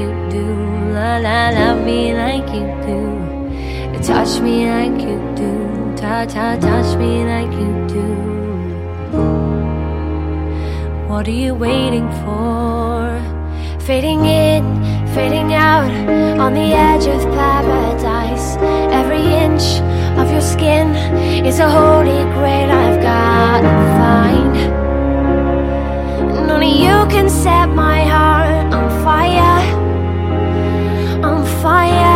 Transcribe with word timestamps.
you 0.00 0.10
do. 0.30 0.46
La 0.92 1.18
la, 1.18 1.50
love 1.50 1.84
me 1.84 2.14
like 2.14 2.48
you 2.54 2.66
do. 2.86 3.00
Touch 4.02 4.40
me 4.40 4.66
like 4.70 5.00
you 5.00 5.18
do. 5.34 5.52
Ta 5.96 6.24
ta, 6.26 6.56
touch 6.56 6.96
me 6.96 7.24
like 7.24 7.52
you 7.52 7.72
do. 7.88 8.08
What 11.08 11.26
are 11.26 11.38
you 11.44 11.54
waiting 11.54 12.08
for? 12.22 13.20
Fading 13.80 14.24
in, 14.26 14.64
fading 15.14 15.54
out 15.54 15.90
on 16.38 16.54
the 16.54 16.72
edge 16.88 17.06
of 17.06 17.22
paradise. 17.34 18.56
Every 18.92 19.24
inch 19.44 19.80
of 20.20 20.30
your 20.30 20.42
skin 20.42 20.94
is 21.44 21.58
a 21.58 21.68
holy 21.70 22.22
grail 22.34 22.70
I've 22.70 23.00
got 23.02 23.60
to 23.62 23.74
find. 23.98 24.56
And 26.36 26.50
only 26.50 26.72
you 26.84 27.06
can 27.08 27.28
set 27.30 27.66
my 27.70 28.04
heart 28.04 28.74
on 28.74 28.88
fire, 29.02 29.55
fire. 31.66 32.15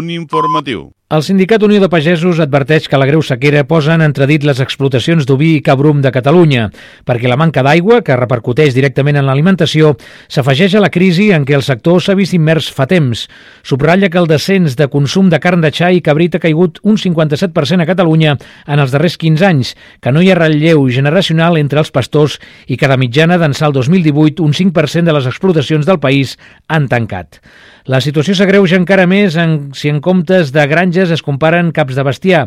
Punt 0.00 0.10
informatiu. 0.10 0.90
El 1.10 1.24
Sindicat 1.26 1.64
Unió 1.66 1.80
de 1.82 1.88
Pagesos 1.90 2.38
adverteix 2.38 2.84
que 2.86 2.98
la 3.00 3.06
greu 3.08 3.18
sequera 3.26 3.64
posa 3.66 3.96
en 3.96 4.04
entredit 4.04 4.44
les 4.46 4.60
explotacions 4.62 5.24
d'oví 5.26 5.56
i 5.56 5.62
cabrum 5.66 5.98
de 6.04 6.12
Catalunya, 6.14 6.68
perquè 7.02 7.26
la 7.26 7.38
manca 7.40 7.64
d'aigua, 7.66 7.98
que 8.06 8.14
repercuteix 8.14 8.76
directament 8.76 9.18
en 9.18 9.26
l'alimentació, 9.26 9.96
s'afegeix 10.30 10.76
a 10.78 10.82
la 10.84 10.92
crisi 10.94 11.32
en 11.34 11.42
què 11.48 11.56
el 11.58 11.66
sector 11.66 11.98
s'ha 11.98 12.14
vist 12.14 12.36
immers 12.38 12.68
fa 12.70 12.86
temps. 12.86 13.24
Subratlla 13.66 14.06
que 14.06 14.20
el 14.22 14.30
descens 14.30 14.76
de 14.78 14.86
consum 14.86 15.32
de 15.34 15.40
carn 15.42 15.66
de 15.66 15.72
xai 15.74 15.98
i 15.98 16.04
cabrit 16.06 16.38
ha 16.38 16.42
caigut 16.46 16.78
un 16.86 16.94
57% 16.94 17.82
a 17.82 17.88
Catalunya 17.90 18.36
en 18.68 18.78
els 18.78 18.94
darrers 18.94 19.18
15 19.18 19.48
anys, 19.50 19.74
que 19.98 20.14
no 20.14 20.22
hi 20.22 20.30
ha 20.30 20.38
relleu 20.38 20.86
generacional 20.94 21.58
entre 21.58 21.82
els 21.82 21.90
pastors 21.90 22.38
i 22.68 22.78
que 22.78 22.86
de 22.86 23.00
mitjana 23.02 23.40
d'ençà 23.42 23.66
el 23.66 23.74
2018 23.74 24.46
un 24.46 24.54
5% 24.54 25.10
de 25.10 25.18
les 25.18 25.26
explotacions 25.26 25.90
del 25.90 25.98
país 25.98 26.38
han 26.68 26.86
tancat. 26.86 27.42
La 27.88 28.00
situació 28.04 28.34
s'agreuja 28.36 28.76
encara 28.76 29.06
més 29.08 29.36
en, 29.40 29.70
si 29.72 29.88
en 29.88 30.02
comptes 30.04 30.50
de 30.52 30.66
granges 30.68 31.12
es 31.14 31.22
comparen 31.24 31.70
caps 31.72 31.96
de 31.96 32.04
bestiar. 32.04 32.42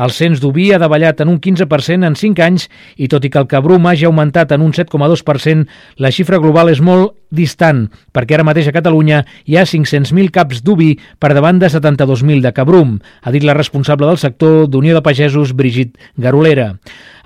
El 0.00 0.14
cens 0.16 0.40
d'oví 0.40 0.70
ha 0.72 0.80
davallat 0.80 1.20
en 1.20 1.28
un 1.28 1.40
15% 1.44 2.08
en 2.08 2.16
5 2.16 2.44
anys 2.46 2.68
i 2.96 3.08
tot 3.12 3.24
i 3.24 3.30
que 3.32 3.40
el 3.42 3.48
cabrum 3.50 3.86
hagi 3.86 4.08
augmentat 4.08 4.54
en 4.56 4.64
un 4.64 4.72
7,2%, 4.72 5.66
la 6.00 6.12
xifra 6.14 6.40
global 6.40 6.72
és 6.72 6.80
molt 6.80 7.18
distant, 7.28 7.84
perquè 8.16 8.38
ara 8.38 8.46
mateix 8.46 8.70
a 8.70 8.72
Catalunya 8.72 9.20
hi 9.44 9.58
ha 9.58 9.66
500.000 9.68 10.32
caps 10.32 10.62
d'oví 10.64 10.94
per 11.20 11.34
davant 11.36 11.60
de 11.60 11.68
72.000 11.68 12.40
de 12.44 12.54
cabrum, 12.56 12.96
ha 13.22 13.34
dit 13.34 13.44
la 13.44 13.56
responsable 13.56 14.08
del 14.08 14.20
sector 14.20 14.66
d'Unió 14.72 14.96
de 14.96 15.04
Pagesos, 15.04 15.52
Brigit 15.52 15.98
Garolera. 16.16 16.74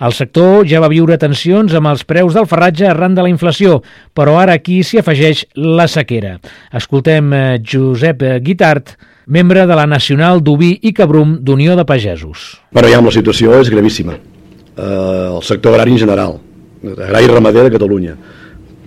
El 0.03 0.15
sector 0.17 0.67
ja 0.67 0.81
va 0.83 0.91
viure 0.91 1.19
tensions 1.21 1.75
amb 1.79 1.87
els 1.93 2.03
preus 2.09 2.35
del 2.35 2.49
ferratge 2.51 2.89
arran 2.91 3.15
de 3.15 3.23
la 3.23 3.31
inflació, 3.31 3.79
però 4.17 4.35
ara 4.41 4.57
aquí 4.59 4.81
s'hi 4.83 4.99
afegeix 4.99 5.45
la 5.55 5.87
sequera. 5.91 6.39
Escoltem 6.75 7.29
eh, 7.37 7.43
Josep 7.63 8.25
Guitart, 8.43 8.97
membre 9.27 9.63
de 9.69 9.77
la 9.79 9.87
Nacional 9.87 10.43
d'Oví 10.43 10.73
i 10.83 10.93
Cabrum 10.97 11.37
d'Unió 11.47 11.77
de 11.79 11.87
Pagesos. 11.87 12.49
Però 12.75 12.91
ja 12.91 12.99
la 12.99 13.15
situació 13.15 13.55
és 13.61 13.71
gravíssima. 13.71 14.17
Eh, 14.19 15.29
el 15.29 15.43
sector 15.47 15.77
agrari 15.77 15.95
en 15.95 16.03
general, 16.03 16.41
agrari 16.83 17.29
i 17.29 17.31
ramader 17.31 17.69
de 17.69 17.75
Catalunya. 17.77 18.17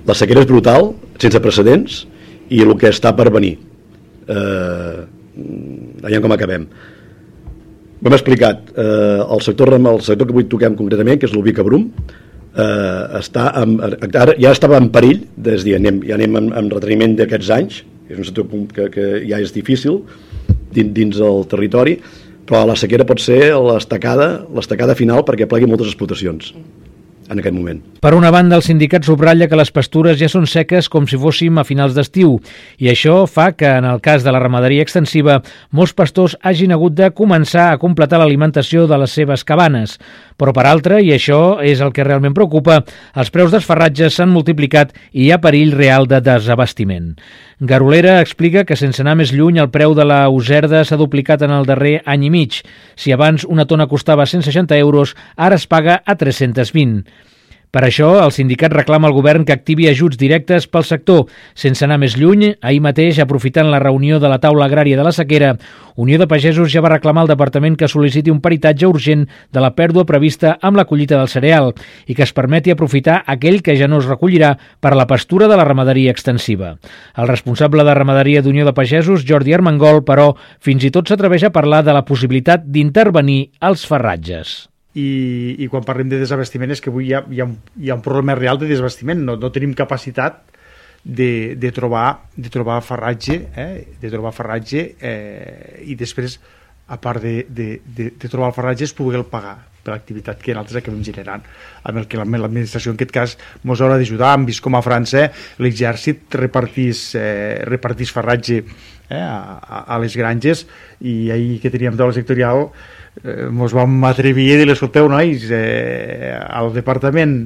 La 0.05 0.17
sequera 0.19 0.43
és 0.43 0.49
brutal, 0.49 0.91
sense 1.21 1.39
precedents, 1.41 2.03
i 2.51 2.59
el 2.61 2.75
que 2.77 2.91
està 2.91 3.15
per 3.15 3.31
venir. 3.33 3.55
Eh, 4.27 4.99
veiem 6.03 6.27
com 6.27 6.35
acabem. 6.35 6.67
Ho 8.03 8.09
hem 8.09 8.15
explicat, 8.17 8.69
eh, 8.75 9.23
el, 9.23 9.41
sector, 9.41 9.71
el 9.73 10.01
sector 10.03 10.27
que 10.27 10.35
avui 10.35 10.47
toquem 10.51 10.75
concretament, 10.75 11.19
que 11.19 11.29
és 11.29 11.33
l'Ubi 11.33 11.53
Cabrum, 11.55 11.87
eh, 12.55 13.19
està 13.21 13.47
en, 13.61 13.77
ara 14.11 14.35
ja 14.35 14.51
estava 14.51 14.79
en 14.81 14.89
perill, 14.93 15.23
des 15.35 15.63
de, 15.63 15.77
anem, 15.79 16.01
ja 16.07 16.17
anem 16.19 16.39
en, 16.41 16.51
en 16.59 16.69
reteniment 16.73 17.15
d'aquests 17.19 17.51
anys, 17.55 17.81
és 18.11 18.19
un 18.19 18.27
sector 18.27 18.49
que, 18.75 18.89
que 18.93 19.07
ja 19.25 19.39
és 19.41 19.53
difícil 19.55 20.01
dins, 20.75 20.91
dins 20.93 21.21
el 21.23 21.45
territori, 21.51 21.97
però 22.45 22.65
la 22.69 22.75
sequera 22.77 23.07
pot 23.07 23.21
ser 23.23 23.55
l'estacada 23.57 24.45
l'estacada 24.53 24.93
final 24.97 25.23
perquè 25.25 25.47
plegui 25.49 25.69
moltes 25.69 25.89
explotacions. 25.89 26.51
En 27.29 27.39
aquest 27.39 27.55
moment. 27.55 27.79
Per 28.01 28.13
una 28.13 28.29
banda, 28.33 28.57
el 28.59 28.63
sindicat 28.65 29.05
subratlla 29.07 29.47
que 29.49 29.57
les 29.57 29.71
pastures 29.73 30.17
ja 30.19 30.29
són 30.29 30.45
seques 30.49 30.89
com 30.93 31.07
si 31.09 31.17
fóssim 31.17 31.57
a 31.57 31.65
finals 31.65 31.95
d'estiu 31.97 32.35
i 32.77 32.91
això 32.91 33.23
fa 33.29 33.51
que, 33.57 33.69
en 33.79 33.87
el 33.89 34.01
cas 34.05 34.25
de 34.25 34.33
la 34.33 34.41
ramaderia 34.43 34.85
extensiva, 34.85 35.39
molts 35.71 35.95
pastors 35.97 36.37
hagin 36.41 36.75
hagut 36.75 36.93
de 36.97 37.09
començar 37.17 37.71
a 37.71 37.79
completar 37.81 38.19
l'alimentació 38.21 38.85
de 38.87 38.99
les 39.01 39.15
seves 39.17 39.43
cabanes. 39.47 39.97
Però, 40.37 40.53
per 40.53 40.67
altra, 40.69 40.99
i 41.01 41.13
això 41.15 41.57
és 41.63 41.81
el 41.81 41.93
que 41.95 42.05
realment 42.05 42.35
preocupa, 42.37 42.83
els 43.15 43.33
preus 43.33 43.53
dels 43.53 43.65
ferratges 43.65 44.19
s'han 44.19 44.33
multiplicat 44.33 44.93
i 45.11 45.25
hi 45.25 45.31
ha 45.31 45.41
perill 45.41 45.73
real 45.73 46.05
de 46.11 46.21
desabastiment. 46.21 47.15
Garolera 47.59 48.19
explica 48.19 48.65
que, 48.67 48.75
sense 48.75 48.99
anar 48.99 49.13
més 49.15 49.31
lluny, 49.31 49.61
el 49.63 49.69
preu 49.71 49.93
de 49.95 50.03
la 50.03 50.25
userda 50.27 50.81
s'ha 50.83 50.97
duplicat 50.99 51.45
en 51.45 51.53
el 51.55 51.67
darrer 51.69 52.01
any 52.03 52.25
i 52.27 52.31
mig. 52.33 52.57
Si 52.99 53.13
abans 53.15 53.45
una 53.47 53.63
tona 53.65 53.87
costava 53.87 54.25
160 54.27 54.75
euros, 54.75 55.15
ara 55.37 55.55
es 55.55 55.63
paga 55.65 56.01
a 56.03 56.17
320. 56.19 57.05
Per 57.71 57.83
això, 57.83 58.11
el 58.23 58.31
sindicat 58.35 58.73
reclama 58.73 59.09
al 59.09 59.15
govern 59.15 59.45
que 59.45 59.53
activi 59.55 59.89
ajuts 59.89 60.17
directes 60.17 60.67
pel 60.67 60.85
sector. 60.87 61.25
Sense 61.53 61.85
anar 61.85 61.99
més 62.01 62.17
lluny, 62.19 62.53
ahir 62.61 62.81
mateix, 62.83 63.19
aprofitant 63.19 63.71
la 63.71 63.81
reunió 63.83 64.19
de 64.19 64.31
la 64.31 64.39
taula 64.43 64.69
agrària 64.69 64.97
de 64.99 65.07
la 65.07 65.15
sequera, 65.15 65.55
Unió 65.95 66.19
de 66.19 66.27
Pagesos 66.27 66.73
ja 66.73 66.81
va 66.83 66.89
reclamar 66.91 67.21
al 67.23 67.29
departament 67.31 67.77
que 67.79 67.87
sol·liciti 67.87 68.31
un 68.31 68.41
peritatge 68.43 68.83
urgent 68.87 69.21
de 69.55 69.63
la 69.63 69.71
pèrdua 69.77 70.03
prevista 70.03 70.57
amb 70.59 70.75
la 70.75 70.83
collita 70.89 71.15
del 71.15 71.31
cereal 71.31 71.71
i 72.11 72.17
que 72.17 72.25
es 72.27 72.35
permeti 72.35 72.73
aprofitar 72.73 73.21
aquell 73.31 73.61
que 73.63 73.77
ja 73.79 73.87
no 73.87 74.01
es 74.03 74.09
recollirà 74.11 74.51
per 74.83 74.91
a 74.91 74.99
la 74.99 75.07
pastura 75.07 75.47
de 75.47 75.55
la 75.55 75.63
ramaderia 75.63 76.11
extensiva. 76.11 76.75
El 77.15 77.31
responsable 77.31 77.87
de 77.87 77.95
ramaderia 77.95 78.43
d'Unió 78.43 78.67
de 78.67 78.75
Pagesos, 78.75 79.23
Jordi 79.23 79.55
Armengol, 79.55 80.03
però, 80.03 80.33
fins 80.59 80.83
i 80.83 80.91
tot 80.91 81.07
s'atreveix 81.07 81.47
a 81.47 81.55
parlar 81.55 81.85
de 81.87 81.95
la 81.95 82.03
possibilitat 82.03 82.67
d'intervenir 82.67 83.55
als 83.63 83.87
ferratges 83.87 84.65
i, 84.95 85.07
i 85.59 85.67
quan 85.71 85.83
parlem 85.83 86.09
de 86.11 86.19
desabastiment 86.21 86.71
és 86.71 86.81
que 86.81 86.91
avui 86.91 87.09
hi 87.09 87.15
ha, 87.17 87.21
hi 87.27 87.41
ha, 87.43 87.47
un, 87.49 87.57
hi 87.81 87.91
ha 87.91 87.97
un 87.99 88.03
problema 88.05 88.35
real 88.39 88.59
de 88.61 88.69
desabastiment, 88.71 89.21
no, 89.27 89.35
no 89.39 89.51
tenim 89.51 89.75
capacitat 89.75 90.41
de, 91.05 91.55
de, 91.59 91.71
trobar, 91.75 92.25
de 92.35 92.49
trobar 92.49 92.79
farratge, 92.81 93.37
eh? 93.55 93.85
de 94.01 94.09
trobar 94.09 94.33
farratge 94.33 94.87
eh? 94.97 95.83
i 95.85 95.99
després, 95.99 96.39
a 96.87 96.97
part 97.01 97.21
de, 97.21 97.37
de, 97.49 97.69
de, 97.85 98.11
de 98.17 98.31
trobar 98.31 98.53
el 98.53 98.57
farratge, 98.57 98.87
es 98.87 98.95
pugui 98.95 99.19
el 99.19 99.27
pagar 99.29 99.57
per 99.85 99.93
l'activitat 99.93 100.41
que 100.41 100.55
nosaltres 100.55 100.81
acabem 100.81 101.03
generant 101.05 101.43
amb 101.85 101.99
el 102.01 102.07
que 102.09 102.17
l'administració 102.17 102.91
en 102.91 102.97
aquest 102.97 103.13
cas 103.13 103.35
ens 103.37 103.83
haurà 103.83 103.99
d'ajudar, 103.99 104.31
hem 104.33 104.47
vist 104.49 104.63
com 104.65 104.73
a 104.73 104.81
França 104.85 105.27
l'exèrcit 105.61 106.39
repartís, 106.41 107.11
eh, 107.19 107.61
repartís 107.69 108.13
farratge 108.15 108.63
eh, 109.09 109.19
a, 109.19 109.85
a, 109.87 109.99
les 109.99 110.15
granges 110.17 110.65
i 111.01 111.31
ahir 111.31 111.59
que 111.61 111.71
teníem 111.73 111.97
taula 111.97 112.15
sectorial 112.15 112.69
eh, 113.23 113.47
mos 113.51 113.75
vam 113.75 114.03
atrevir 114.09 114.53
a 114.55 114.61
dir 114.61 114.71
escolteu 114.73 115.09
nois 115.11 115.45
eh, 115.51 116.33
al 116.33 116.73
departament 116.73 117.37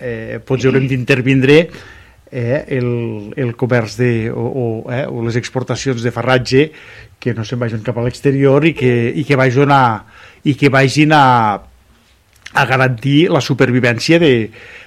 eh, 0.00 0.40
potser 0.44 0.70
haurem 0.70 0.88
d'intervindre 0.90 1.60
eh, 2.30 2.64
el, 2.78 3.32
el 3.36 3.54
comerç 3.56 3.96
de, 4.00 4.30
o, 4.30 4.42
o, 4.42 4.66
eh, 4.92 5.06
o 5.06 5.22
les 5.24 5.38
exportacions 5.38 6.02
de 6.02 6.12
farratge 6.12 6.70
que 7.18 7.34
no 7.34 7.46
se'n 7.46 7.60
vagin 7.62 7.84
cap 7.86 7.96
a 7.98 8.04
l'exterior 8.04 8.66
i 8.66 8.74
que, 8.76 8.92
i 9.14 9.24
que 9.24 9.38
vagin 9.38 9.72
a, 9.72 9.84
i 10.44 10.56
que 10.58 10.70
vagin 10.72 11.14
a, 11.16 11.24
a 12.56 12.64
garantir 12.66 13.28
la 13.32 13.40
supervivència 13.40 14.18
de 14.22 14.32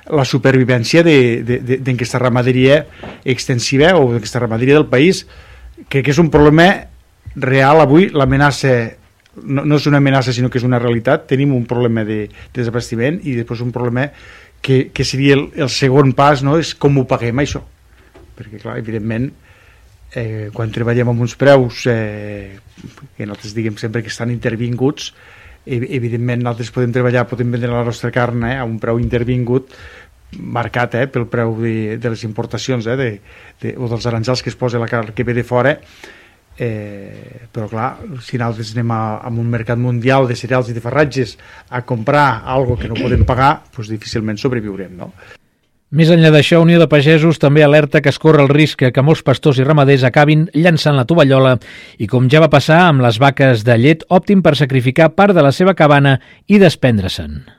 la 0.10 0.26
supervivència 0.26 1.04
d'aquesta 1.06 2.22
ramaderia 2.22 2.84
extensiva 3.24 3.96
o 3.98 4.12
d'aquesta 4.14 4.42
ramaderia 4.46 4.80
del 4.80 4.90
país 4.90 5.26
crec 5.88 6.06
que 6.06 6.12
és 6.12 6.22
un 6.22 6.32
problema 6.34 6.70
real 7.36 7.82
avui 7.82 8.10
l'amenaça 8.12 8.74
no, 9.44 9.64
no 9.64 9.78
és 9.78 9.88
una 9.88 10.02
amenaça 10.02 10.34
sinó 10.36 10.50
que 10.50 10.60
és 10.60 10.68
una 10.68 10.80
realitat 10.82 11.28
tenim 11.30 11.54
un 11.56 11.66
problema 11.70 12.04
de, 12.04 12.26
de 12.28 12.62
desabastiment 12.62 13.20
i 13.24 13.36
després 13.38 13.62
un 13.64 13.74
problema 13.76 14.10
que, 14.62 14.90
que 14.94 15.06
seria 15.06 15.38
el, 15.38 15.50
el 15.56 15.70
segon 15.72 16.14
pas 16.18 16.44
no? 16.44 16.58
és 16.60 16.74
com 16.76 16.98
ho 17.00 17.06
paguem 17.08 17.44
això 17.44 17.64
perquè 18.38 18.62
clar, 18.62 18.78
evidentment 18.80 19.30
eh, 20.16 20.50
quan 20.56 20.74
treballem 20.74 21.14
amb 21.14 21.28
uns 21.28 21.38
preus 21.40 21.86
eh, 21.92 22.58
que 23.16 23.28
nosaltres 23.28 23.56
diguem 23.56 23.78
sempre 23.80 24.04
que 24.04 24.12
estan 24.12 24.34
intervinguts 24.34 25.14
evidentment 25.70 26.42
nosaltres 26.42 26.72
podem 26.74 26.94
treballar, 26.96 27.28
podem 27.30 27.52
vendre 27.54 27.72
la 27.72 27.84
nostra 27.86 28.12
carn 28.16 28.46
eh, 28.48 28.58
a 28.58 28.66
un 28.68 28.80
preu 28.82 29.00
intervingut 29.02 29.76
marcat 30.38 30.96
eh, 31.00 31.08
pel 31.10 31.26
preu 31.32 31.56
de, 31.58 31.98
de 31.98 32.14
les 32.14 32.24
importacions 32.28 32.86
eh, 32.86 32.96
de, 33.00 33.10
de, 33.62 33.76
o 33.78 33.90
dels 33.90 34.06
aranjals 34.06 34.44
que 34.46 34.54
es 34.54 34.58
posa 34.60 34.82
la 34.82 34.90
carn 34.92 35.14
que 35.16 35.26
ve 35.26 35.34
de 35.34 35.44
fora 35.44 35.78
eh, 36.60 37.48
però 37.52 37.70
clar, 37.72 37.90
si 38.22 38.38
nosaltres 38.38 38.76
anem 38.76 38.92
a, 38.92 39.02
a 39.24 39.32
un 39.32 39.50
mercat 39.50 39.80
mundial 39.80 40.28
de 40.28 40.36
cereals 40.36 40.70
i 40.70 40.76
de 40.76 40.84
ferratges 40.84 41.38
a 41.70 41.82
comprar 41.88 42.44
algo 42.46 42.78
que 42.78 42.90
no 42.92 43.00
podem 43.00 43.24
pagar, 43.26 43.64
doncs 43.74 43.90
difícilment 43.90 44.38
sobreviurem, 44.38 44.98
no? 45.00 45.14
Més 45.90 46.12
enllà 46.14 46.30
d'això, 46.30 46.60
Unió 46.62 46.78
de 46.78 46.86
Pagesos 46.86 47.40
també 47.42 47.64
alerta 47.66 48.04
que 48.06 48.12
es 48.12 48.20
corre 48.22 48.44
el 48.44 48.52
risc 48.52 48.84
que 48.94 49.02
molts 49.02 49.24
pastors 49.26 49.58
i 49.58 49.66
ramaders 49.66 50.04
acabin 50.06 50.46
llançant 50.54 50.94
la 51.00 51.08
tovallola 51.10 51.56
i, 51.98 52.06
com 52.06 52.28
ja 52.30 52.44
va 52.44 52.52
passar 52.54 52.84
amb 52.92 53.02
les 53.02 53.18
vaques 53.18 53.64
de 53.66 53.80
llet, 53.80 54.06
optin 54.14 54.44
per 54.46 54.54
sacrificar 54.60 55.16
part 55.16 55.34
de 55.34 55.42
la 55.42 55.56
seva 55.56 55.74
cabana 55.74 56.20
i 56.46 56.62
desprendre-se'n. 56.62 57.59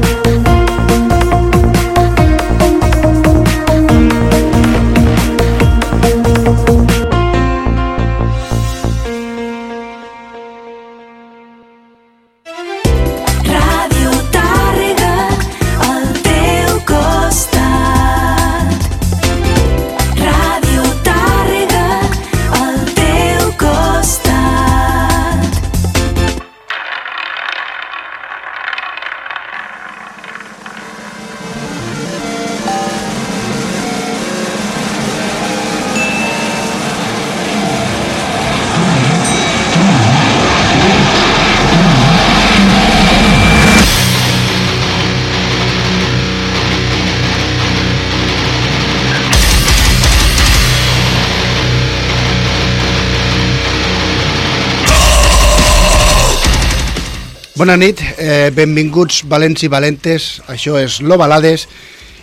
Bona 57.61 57.75
nit, 57.77 57.99
eh, 58.17 58.49
benvinguts 58.49 59.19
valents 59.29 59.61
i 59.61 59.67
valentes, 59.69 60.23
això 60.49 60.79
és 60.81 60.95
Lo 61.05 61.13
Balades. 61.21 61.67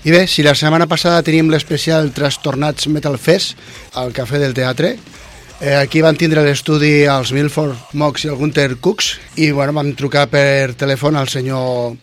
I 0.03 0.11
bé, 0.11 0.27
si 0.27 0.43
la 0.43 0.57
setmana 0.59 0.89
passada 0.91 1.23
teníem 1.23 1.53
l'especial 1.53 2.11
Trastornats 2.11 2.89
Metal 2.89 3.15
Fest 3.23 3.55
al 3.95 4.11
Cafè 4.13 4.41
del 4.43 4.53
Teatre, 4.53 4.97
eh, 5.61 5.77
aquí 5.77 6.01
van 6.03 6.17
tindre 6.17 6.43
l'estudi 6.43 7.05
els 7.05 7.31
Milford 7.31 7.93
Mox 7.93 8.25
i 8.25 8.33
el 8.33 8.35
Gunter 8.35 8.81
Cooks 8.81 9.13
i 9.37 9.53
bueno, 9.53 9.73
vam 9.75 9.95
trucar 9.95 10.27
per 10.27 10.75
telèfon 10.75 11.15
al 11.15 11.29
senyor 11.29 11.95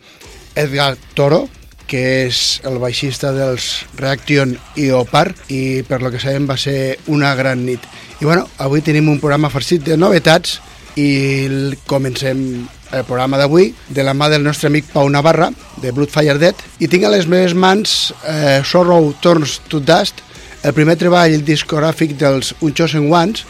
Edgar 0.56 0.96
Toro, 1.14 1.50
que 1.88 2.28
és 2.30 2.62
el 2.64 2.80
baixista 2.80 3.34
dels 3.34 3.84
Reaction 3.98 4.56
i 4.78 4.92
Opar 4.92 5.34
i 5.50 5.84
per 5.84 6.00
lo 6.02 6.10
que 6.10 6.24
sabem 6.24 6.48
va 6.48 6.56
ser 6.56 7.00
una 7.08 7.36
gran 7.36 7.66
nit. 7.66 7.84
I 8.22 8.24
bueno, 8.24 8.48
avui 8.60 8.80
tenim 8.80 9.10
un 9.10 9.20
programa 9.20 9.52
farcit 9.52 9.84
de 9.84 10.00
novetats 10.00 10.62
i 10.96 11.76
comencem 11.84 12.64
el 12.92 13.04
programa 13.08 13.40
d'avui 13.42 13.72
de 13.90 14.04
la 14.04 14.14
mà 14.14 14.30
del 14.30 14.44
nostre 14.44 14.70
amic 14.70 14.92
Pau 14.94 15.10
Navarra 15.10 15.50
de 15.82 15.92
Bloodfire 15.92 16.38
Dead 16.42 16.56
i 16.80 16.90
tinc 16.92 17.06
a 17.06 17.14
les 17.14 17.28
meves 17.28 17.56
mans 17.58 18.14
eh, 18.28 18.62
Sorrow 18.64 19.14
Turns 19.22 19.60
to 19.70 19.80
Dust 19.80 20.22
el 20.66 20.74
primer 20.74 20.98
treball 20.98 21.40
discogràfic 21.46 22.16
dels 22.20 22.54
Unchosen 22.62 23.12
Ones 23.14 23.46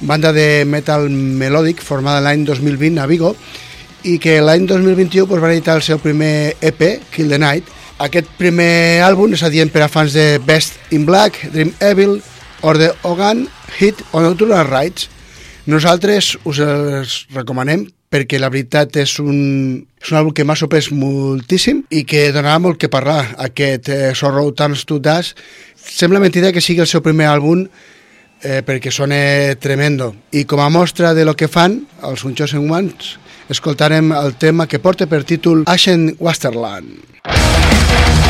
banda 0.00 0.32
de 0.32 0.64
metal 0.68 1.08
melòdic 1.08 1.80
formada 1.84 2.20
l'any 2.24 2.44
2020 2.44 3.00
a 3.00 3.06
Vigo 3.08 3.32
i 4.06 4.18
que 4.22 4.38
l'any 4.40 4.66
2021 4.68 5.26
pues, 5.26 5.42
va 5.42 5.50
editar 5.50 5.76
el 5.76 5.82
seu 5.82 5.98
primer 5.98 6.54
EP, 6.60 6.82
Kill 7.10 7.32
the 7.32 7.40
Night. 7.42 7.66
Aquest 7.98 8.28
primer 8.38 9.02
àlbum 9.02 9.34
és 9.34 9.42
adient 9.46 9.72
per 9.72 9.82
a 9.82 9.90
fans 9.90 10.14
de 10.14 10.36
Best 10.44 10.76
in 10.94 11.06
Black, 11.08 11.48
Dream 11.50 11.72
Evil, 11.80 12.20
Order 12.62 12.92
Ogan, 13.08 13.46
Hit 13.78 14.04
o 14.12 14.22
Natural 14.22 14.68
Rights. 14.68 15.08
Nosaltres 15.66 16.36
us 16.46 16.62
els 16.62 17.24
recomanem 17.34 17.88
perquè 18.16 18.40
la 18.40 18.48
veritat 18.52 18.96
és 19.02 19.18
un, 19.20 19.82
és 20.00 20.12
un 20.12 20.20
àlbum 20.20 20.32
que 20.36 20.46
m'ha 20.48 20.56
sorprès 20.56 20.88
moltíssim 20.94 21.84
i 21.92 22.04
que 22.08 22.30
donarà 22.32 22.56
molt 22.62 22.80
que 22.80 22.90
parlar. 22.92 23.34
Aquest 23.44 23.90
eh, 23.92 24.14
Sorrow 24.16 24.52
Turns 24.56 24.86
to 24.88 24.98
Dust 25.02 25.36
sembla 25.76 26.22
mentida 26.22 26.52
que 26.54 26.64
sigui 26.64 26.82
el 26.84 26.90
seu 26.90 27.04
primer 27.04 27.28
àlbum 27.30 27.66
eh, 27.66 28.62
perquè 28.66 28.92
sona 28.94 29.18
tremendo. 29.60 30.14
I 30.32 30.46
com 30.48 30.64
a 30.64 30.70
mostra 30.72 31.12
de 31.14 31.28
lo 31.28 31.36
que 31.36 31.50
fan, 31.52 31.82
els 32.08 32.24
Unchosen 32.24 32.70
Ones, 32.70 33.16
escoltarem 33.52 34.14
el 34.16 34.34
tema 34.40 34.66
que 34.66 34.80
porta 34.80 35.06
per 35.06 35.24
títol 35.28 35.66
Ashen 35.68 36.14
Westerland. 36.18 37.04
Step 37.26 38.25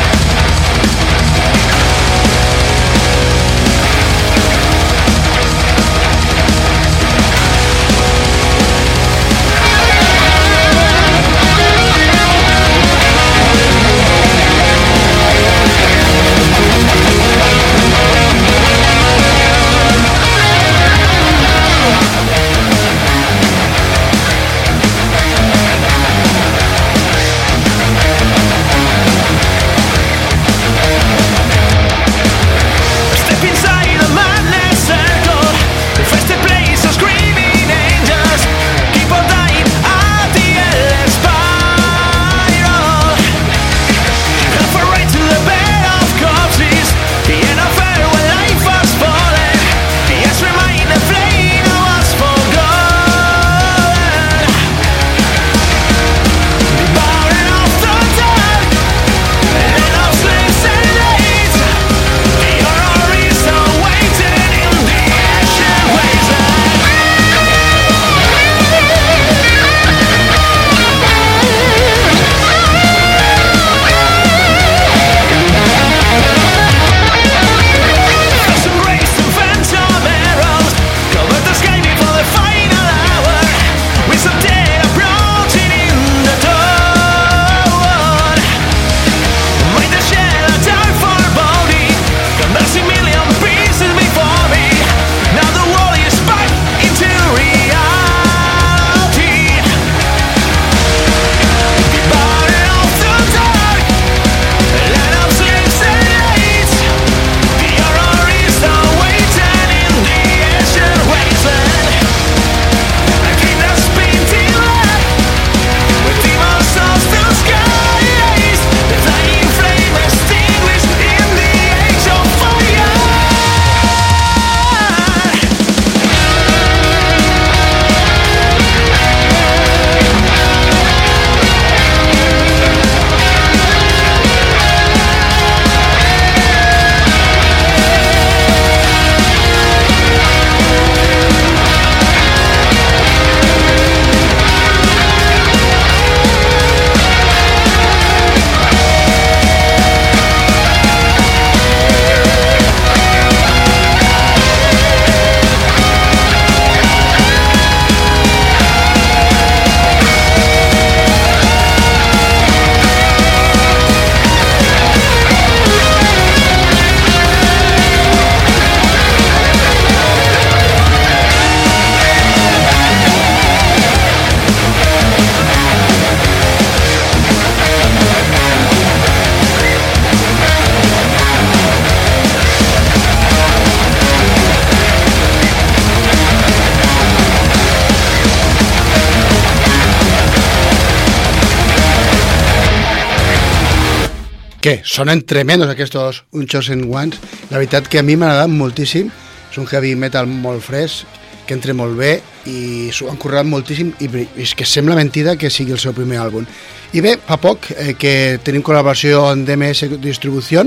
sonen 194.97 195.21
tremendos 195.29 195.69
aquests 195.69 196.23
Unchosen 196.33 196.87
Ones. 196.89 197.21
La 197.51 197.59
veritat 197.59 197.87
que 197.87 198.01
a 198.01 198.03
mi 198.03 198.17
m'ha 198.17 198.31
agradat 198.31 198.53
moltíssim. 198.53 199.11
És 199.51 199.57
un 199.61 199.67
heavy 199.69 199.93
metal 199.95 200.27
molt 200.27 200.63
fresc, 200.65 201.05
que 201.47 201.55
entra 201.55 201.73
molt 201.73 201.95
bé 201.97 202.17
i 202.51 202.89
s'ho 202.93 203.07
han 203.09 203.17
currat 203.17 203.47
moltíssim 203.47 203.93
i 204.03 204.09
és 204.43 204.51
que 204.57 204.67
sembla 204.67 204.97
mentida 204.99 205.37
que 205.39 205.49
sigui 205.49 205.71
el 205.71 205.79
seu 205.79 205.95
primer 205.95 206.19
àlbum. 206.19 206.45
I 206.93 207.01
bé, 207.03 207.15
fa 207.23 207.39
poc 207.39 207.69
eh, 207.71 207.93
que 207.99 208.13
tenim 208.43 208.63
col·laboració 208.65 209.23
amb 209.31 209.47
DMS 209.47 209.87
Distribució 210.03 210.65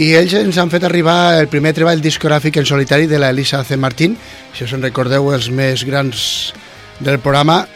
i 0.00 0.14
ells 0.16 0.32
ens 0.38 0.56
han 0.56 0.72
fet 0.72 0.86
arribar 0.88 1.36
el 1.36 1.50
primer 1.52 1.74
treball 1.76 2.00
discogràfic 2.00 2.56
en 2.56 2.68
solitari 2.68 3.06
de 3.10 3.20
la 3.20 3.28
Elisa 3.30 3.60
C. 3.64 3.76
Martín. 3.76 4.16
Si 4.56 4.64
us 4.64 4.72
en 4.72 4.84
recordeu, 4.84 5.28
els 5.34 5.50
més 5.52 5.84
grans 5.84 6.54
del 7.04 7.20
programa, 7.20 7.66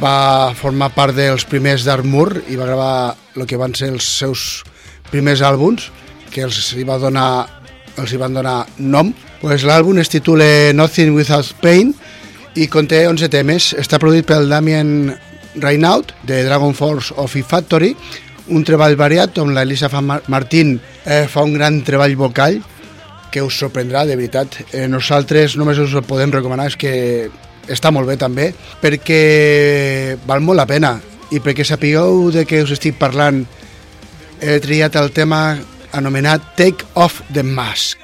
va 0.00 0.52
formar 0.56 0.92
part 0.92 1.16
dels 1.16 1.48
primers 1.48 1.84
d'Armur 1.88 2.28
i 2.48 2.60
va 2.60 2.68
gravar 2.68 2.94
el 3.36 3.48
que 3.48 3.60
van 3.60 3.72
ser 3.76 3.88
els 3.94 4.04
seus 4.20 4.64
primers 5.10 5.42
àlbums 5.44 5.90
que 6.32 6.42
els 6.46 6.58
hi 6.74 6.84
va 6.86 6.98
donar 6.98 7.28
els 8.00 8.10
hi 8.10 8.18
van 8.18 8.34
donar 8.34 8.64
nom. 8.78 9.12
Pues 9.40 9.62
L'àlbum 9.62 10.00
es 10.02 10.08
titula 10.10 10.72
Nothing 10.74 11.12
Without 11.14 11.52
Pain 11.62 11.92
i 12.58 12.66
conté 12.70 13.04
11 13.06 13.28
temes. 13.30 13.68
Està 13.78 14.00
produït 14.02 14.26
pel 14.26 14.48
Damien 14.50 15.12
Reynaud 15.62 16.10
de 16.26 16.40
Dragon 16.48 16.74
Force 16.74 17.14
of 17.16 17.36
E 17.38 17.44
Factory, 17.46 17.92
un 18.50 18.64
treball 18.66 18.96
variat 18.98 19.38
on 19.38 19.54
la 19.54 19.62
Elisa 19.62 19.88
Fa- 19.88 20.02
Mar- 20.02 20.24
Martín 20.28 20.80
eh, 21.06 21.26
fa 21.30 21.44
un 21.46 21.54
gran 21.54 21.78
treball 21.86 22.16
vocal 22.18 22.58
que 23.30 23.42
us 23.42 23.56
sorprendrà, 23.62 24.02
de 24.06 24.16
veritat. 24.18 24.58
Eh, 24.72 24.88
nosaltres 24.90 25.54
només 25.56 25.78
us 25.78 25.94
ho 25.94 26.02
podem 26.06 26.32
recomanar, 26.34 26.66
és 26.72 26.76
que 26.78 27.30
està 27.70 27.90
molt 27.94 28.06
bé 28.10 28.18
també, 28.20 28.50
perquè 28.82 30.18
val 30.26 30.42
molt 30.44 30.58
la 30.60 30.66
pena 30.68 30.96
i 31.32 31.38
perquè 31.40 31.64
sapigueu 31.66 32.28
de 32.34 32.42
què 32.46 32.60
us 32.66 32.74
estic 32.74 32.98
parlant 33.00 33.44
he 34.44 34.60
triat 34.60 34.96
el 35.00 35.08
tema 35.16 35.56
anomenat 35.96 36.42
Take 36.56 36.84
Off 36.94 37.22
the 37.32 37.42
Mask. 37.42 37.98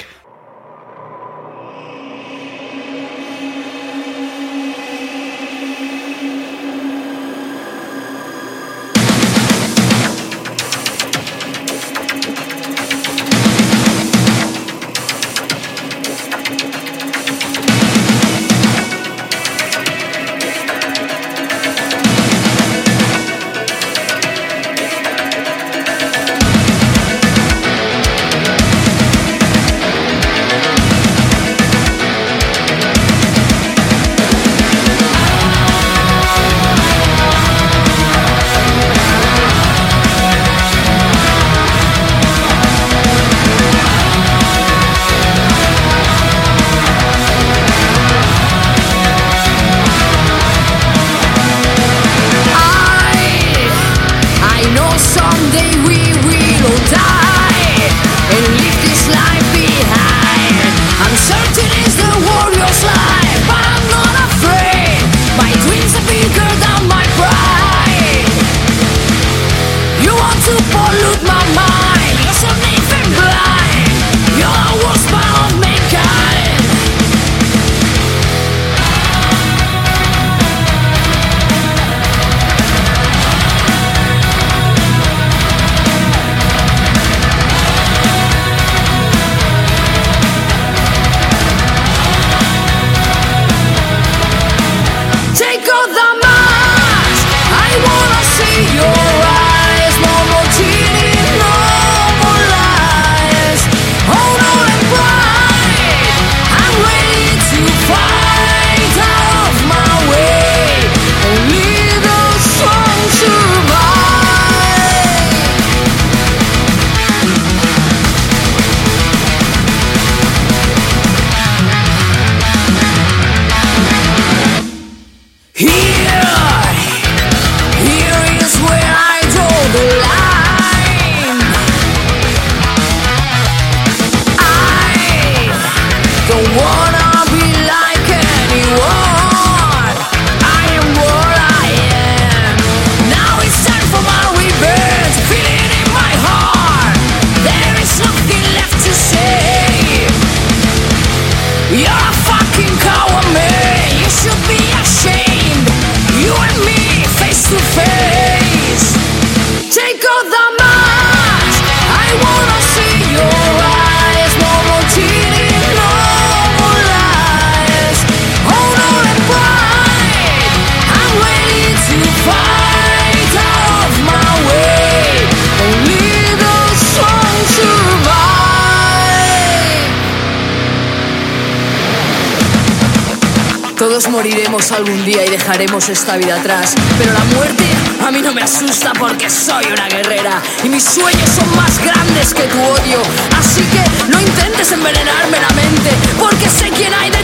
Moriremos 184.61 184.73
algún 184.73 185.05
día 185.05 185.25
y 185.25 185.31
dejaremos 185.31 185.88
esta 185.88 186.16
vida 186.16 186.37
atrás. 186.37 186.75
Pero 186.99 187.12
la 187.12 187.25
muerte 187.37 187.64
a 188.07 188.11
mí 188.11 188.20
no 188.23 188.33
me 188.33 188.42
asusta 188.42 188.92
porque 188.99 189.31
soy 189.31 189.64
una 189.66 189.88
guerrera. 189.88 190.42
Y 190.64 190.68
mis 190.68 190.85
sueños 190.85 191.29
son 191.31 191.49
más 191.57 191.79
grandes 191.79 192.35
que 192.35 192.42
tu 192.42 192.61
odio. 192.61 193.01
Así 193.38 193.62
que 193.62 193.83
no 194.11 194.20
intentes 194.20 194.73
envenenarme 194.73 195.38
la 195.40 195.49
mente. 195.55 195.90
Porque 196.18 196.49
sé 196.49 196.70
quién 196.70 196.92
hay 196.94 197.11
de 197.11 197.19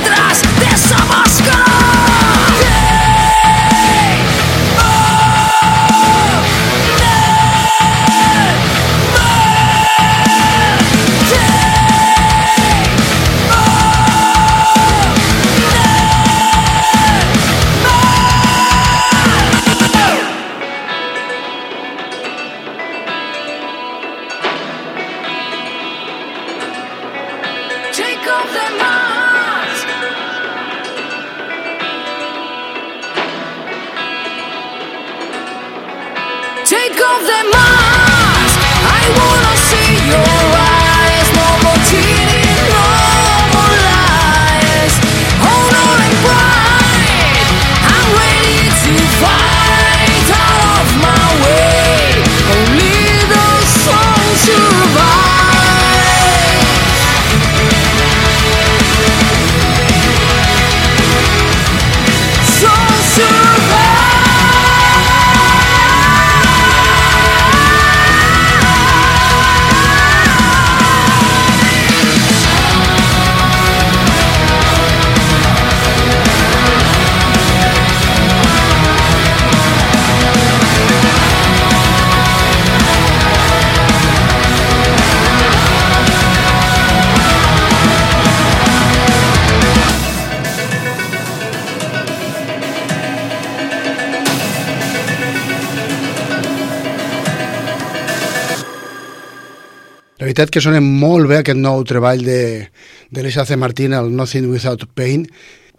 veritat 100.36 100.52
que 100.52 100.60
sona 100.60 100.80
molt 100.84 101.28
bé 101.30 101.38
aquest 101.40 101.56
nou 101.56 101.80
treball 101.88 102.20
de, 102.24 102.68
de 103.10 103.22
l'Isa 103.24 103.46
C. 103.48 103.56
Martín, 103.56 103.94
el 103.96 104.10
Nothing 104.12 104.50
Without 104.52 104.84
Pain. 104.94 105.24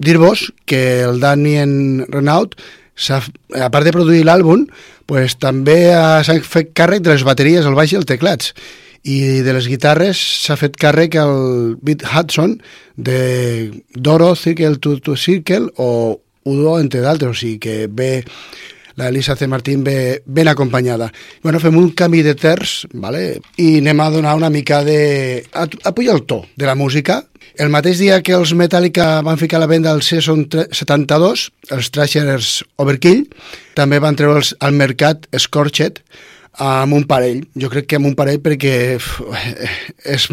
Dir-vos 0.01 0.51
que 0.65 1.01
el 1.05 1.19
Damien 1.21 2.05
Renaud, 2.09 2.55
a 3.53 3.69
part 3.69 3.85
de 3.85 3.93
produir 3.93 4.23
l'àlbum, 4.25 4.65
pues, 5.05 5.37
també 5.37 5.93
ha- 5.93 6.23
s'ha 6.25 6.39
fet 6.41 6.73
càrrec 6.73 7.03
de 7.05 7.13
les 7.13 7.23
bateries, 7.23 7.65
el 7.69 7.77
baix 7.77 7.93
i 7.93 7.99
els 8.01 8.09
teclats. 8.09 8.53
I 9.05 9.41
de 9.45 9.53
les 9.53 9.67
guitarres 9.69 10.17
s'ha 10.17 10.57
fet 10.57 10.75
càrrec 10.75 11.15
el 11.21 11.77
Beat 11.81 12.01
Hudson 12.09 12.57
de 12.97 13.83
Doro, 13.93 14.33
Circle 14.35 14.77
to, 14.81 14.97
to 14.99 15.15
Circle 15.15 15.69
o 15.77 16.19
Udo, 16.47 16.79
entre 16.79 17.01
d'altres. 17.05 17.29
O 17.29 17.37
sigui 17.37 17.59
que 17.59 17.87
ve 17.87 18.23
la 18.97 19.07
Elisa 19.09 19.35
C. 19.37 19.47
Martín 19.47 19.83
ve 19.85 20.21
ben 20.25 20.47
acompanyada. 20.49 21.11
Bueno, 21.43 21.59
fem 21.61 21.77
un 21.77 21.91
canvi 21.93 22.23
de 22.25 22.33
terç, 22.35 22.87
vale? 22.93 23.39
i 23.61 23.77
anem 23.79 23.99
a 24.01 24.09
donar 24.11 24.35
una 24.35 24.49
mica 24.49 24.83
de... 24.83 25.45
a, 25.53 25.67
a 25.69 25.91
pujar 25.95 26.15
el 26.17 26.23
to 26.25 26.41
de 26.57 26.65
la 26.65 26.75
música. 26.75 27.21
El 27.57 27.69
mateix 27.73 27.97
dia 28.01 28.19
que 28.25 28.33
els 28.35 28.51
Metallica 28.57 29.21
van 29.25 29.37
ficar 29.37 29.57
a 29.57 29.63
la 29.65 29.69
venda 29.69 29.93
el 29.93 30.01
Season 30.05 30.47
tre- 30.49 30.67
72, 30.73 31.47
els 31.73 31.91
Thrashers 31.93 32.49
Overkill, 32.81 33.23
també 33.77 34.01
van 34.03 34.17
treure'ls 34.17 34.55
al 34.59 34.73
mercat 34.77 35.29
Scorched, 35.37 36.01
amb 36.57 36.93
un 36.97 37.05
parell. 37.05 37.43
Jo 37.53 37.69
crec 37.69 37.85
que 37.89 37.97
amb 38.01 38.09
un 38.09 38.15
parell 38.17 38.41
perquè 38.41 38.73
és, 38.97 40.27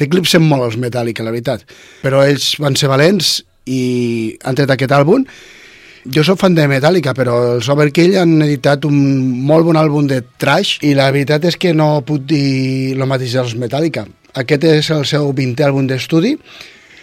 t'eclipsen 0.00 0.44
molt 0.44 0.64
els 0.70 0.78
Metallica, 0.80 1.24
la 1.24 1.32
veritat. 1.34 1.64
Però 2.00 2.24
ells 2.24 2.54
van 2.64 2.76
ser 2.80 2.88
valents 2.92 3.42
i 3.66 4.36
han 4.46 4.54
tret 4.56 4.70
aquest 4.72 4.92
àlbum 4.94 5.24
jo 6.12 6.22
sóc 6.22 6.38
fan 6.38 6.54
de 6.54 6.68
Metallica, 6.70 7.14
però 7.16 7.34
els 7.56 7.66
Overkill 7.72 8.14
han 8.20 8.36
editat 8.44 8.84
un 8.86 8.96
molt 9.48 9.66
bon 9.66 9.78
àlbum 9.80 10.06
de 10.06 10.20
trash 10.38 10.76
i 10.86 10.92
la 10.94 11.08
veritat 11.10 11.46
és 11.48 11.56
que 11.58 11.72
no 11.74 12.04
puc 12.06 12.28
dir 12.30 12.94
el 12.94 13.02
mateix 13.10 13.34
dels 13.34 13.56
Metallica. 13.58 14.04
Aquest 14.38 14.66
és 14.68 14.90
el 14.94 15.02
seu 15.08 15.32
20è 15.34 15.66
àlbum 15.66 15.88
d'estudi. 15.90 16.36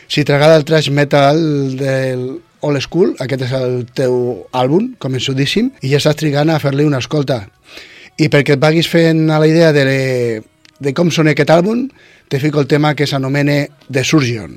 Si 0.07 0.23
t'agrada 0.23 0.55
el 0.59 0.63
trash 0.63 0.87
metal 0.93 1.41
del 1.79 2.23
Old 2.63 2.83
School, 2.85 3.15
aquest 3.19 3.43
és 3.49 3.55
el 3.57 3.75
teu 3.97 4.15
àlbum, 4.55 4.93
començudíssim, 5.03 5.73
i 5.81 5.91
ja 5.91 5.99
estàs 5.99 6.21
trigant 6.21 6.53
a 6.53 6.61
fer-li 6.63 6.85
una 6.87 7.01
escolta. 7.03 7.41
I 8.15 8.29
perquè 8.31 8.55
et 8.55 8.63
vaguis 8.63 8.87
fent 8.87 9.25
a 9.33 9.41
la 9.41 9.49
idea 9.49 9.73
de, 9.75 10.39
de 10.79 10.95
com 10.95 11.11
sona 11.11 11.33
aquest 11.35 11.51
àlbum, 11.51 11.89
te 12.29 12.39
fico 12.39 12.61
el 12.61 12.71
tema 12.71 12.95
que 12.95 13.09
s'anomena 13.09 13.65
The 13.91 14.05
Surgeon. 14.07 14.55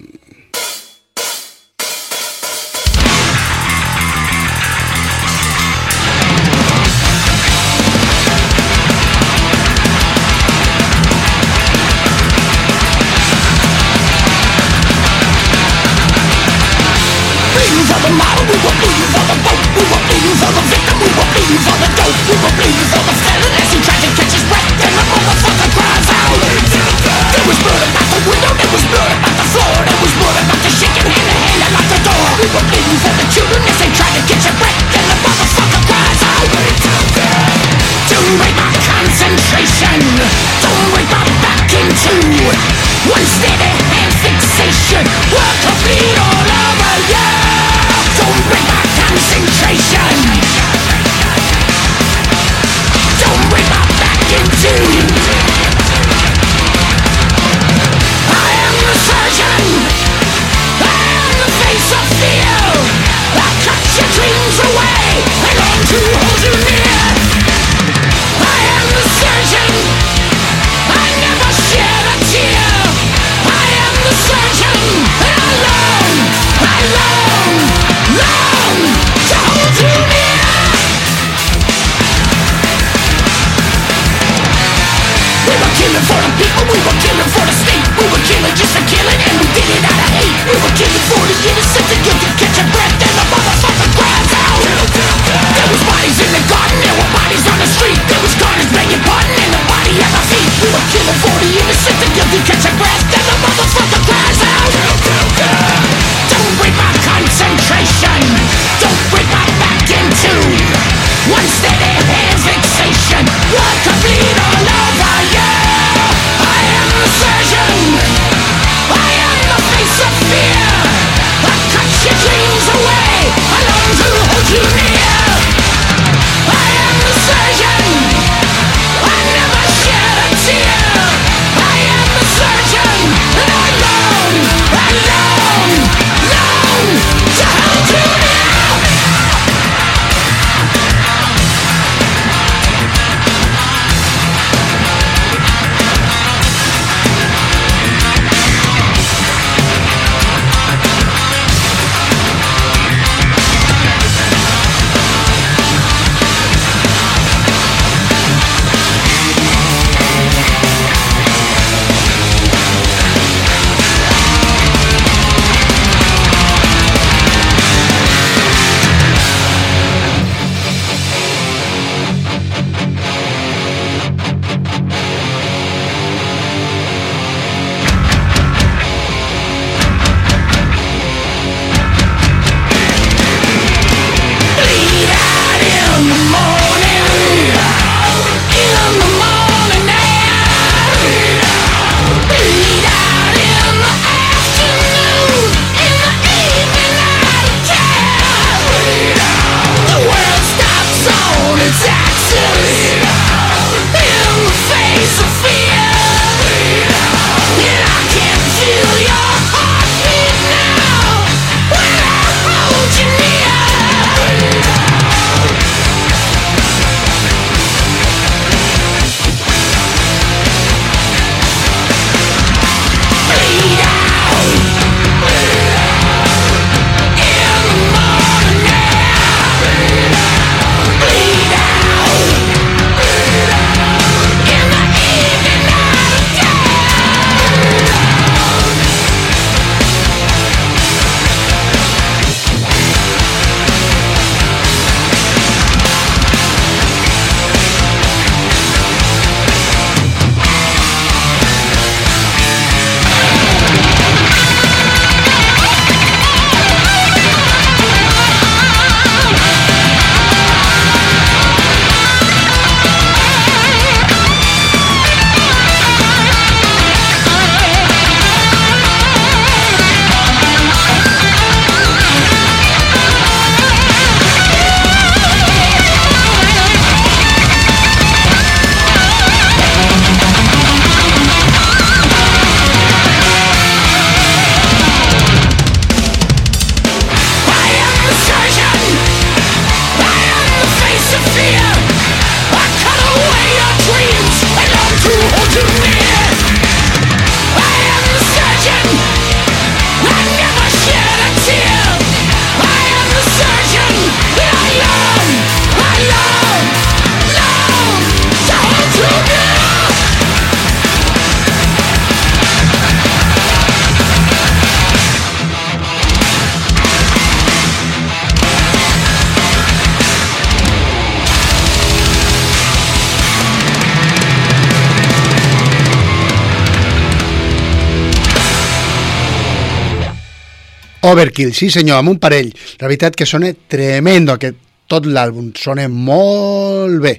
Overkill, 331.26 331.50
sí 331.58 331.66
senyor, 331.74 331.98
amb 331.98 332.12
un 332.12 332.20
parell. 332.22 332.52
La 332.78 332.86
veritat 332.86 333.16
que 333.18 333.26
sona 333.26 333.50
tremendo, 333.50 334.36
que 334.38 334.52
tot 334.86 335.08
l'àlbum 335.10 335.50
sona 335.58 335.88
molt 335.90 337.00
bé. 337.02 337.16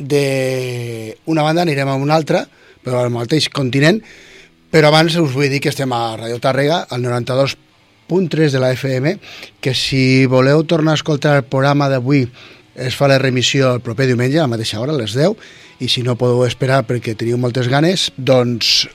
D'una 0.00 1.44
banda 1.44 1.66
anirem 1.66 1.90
a 1.92 1.98
una 2.00 2.16
altra, 2.16 2.46
però 2.80 3.02
al 3.02 3.12
mateix 3.12 3.50
continent, 3.52 4.00
però 4.72 4.88
abans 4.88 5.18
us 5.20 5.34
vull 5.34 5.50
dir 5.52 5.60
que 5.60 5.68
estem 5.68 5.92
a 5.92 6.16
Radio 6.16 6.40
Tàrrega, 6.40 6.86
al 6.88 7.04
92.3 7.04 8.56
de 8.56 8.62
la 8.62 8.72
FM, 8.72 9.18
que 9.60 9.74
si 9.76 10.24
voleu 10.24 10.64
tornar 10.64 10.96
a 10.96 11.02
escoltar 11.02 11.36
el 11.36 11.44
programa 11.44 11.90
d'avui 11.92 12.24
es 12.78 12.96
fa 12.96 13.10
la 13.10 13.18
remissió 13.18 13.74
el 13.74 13.82
proper 13.84 14.06
diumenge 14.06 14.38
a 14.38 14.46
la 14.46 14.54
mateixa 14.54 14.80
hora, 14.80 14.94
a 14.94 15.02
les 15.02 15.12
10, 15.12 15.36
i 15.84 15.88
si 15.92 16.00
no 16.06 16.16
podeu 16.16 16.46
esperar 16.46 16.84
perquè 16.88 17.12
teniu 17.18 17.36
moltes 17.36 17.68
ganes, 17.68 18.08
doncs 18.16 18.86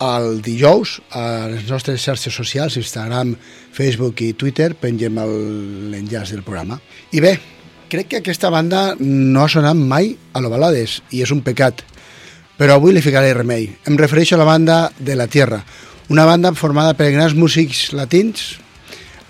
el 0.00 0.40
dijous 0.42 0.98
a 1.12 1.46
les 1.52 1.68
nostres 1.68 2.00
xarxes 2.00 2.34
socials, 2.34 2.78
Instagram, 2.80 3.34
Facebook 3.72 4.22
i 4.24 4.32
Twitter, 4.32 4.72
pengem 4.74 5.20
l'enllaç 5.20 6.32
del 6.32 6.42
programa. 6.46 6.80
I 7.12 7.20
bé, 7.20 7.34
crec 7.92 8.08
que 8.08 8.20
aquesta 8.22 8.50
banda 8.50 8.94
no 8.98 9.44
ha 9.44 9.50
sonat 9.52 9.76
mai 9.76 10.14
a 10.32 10.40
l'Ovalades, 10.40 11.00
i 11.12 11.20
és 11.22 11.34
un 11.34 11.44
pecat, 11.44 11.84
però 12.56 12.78
avui 12.78 12.96
li 12.96 13.04
ficaré 13.04 13.34
remei. 13.36 13.68
Em 13.88 14.00
refereixo 14.00 14.36
a 14.36 14.40
la 14.40 14.48
banda 14.48 14.80
de 14.98 15.16
La 15.16 15.28
Tierra, 15.28 15.60
una 16.08 16.24
banda 16.26 16.54
formada 16.56 16.96
per 16.98 17.12
grans 17.12 17.36
músics 17.36 17.92
latins, 17.92 18.58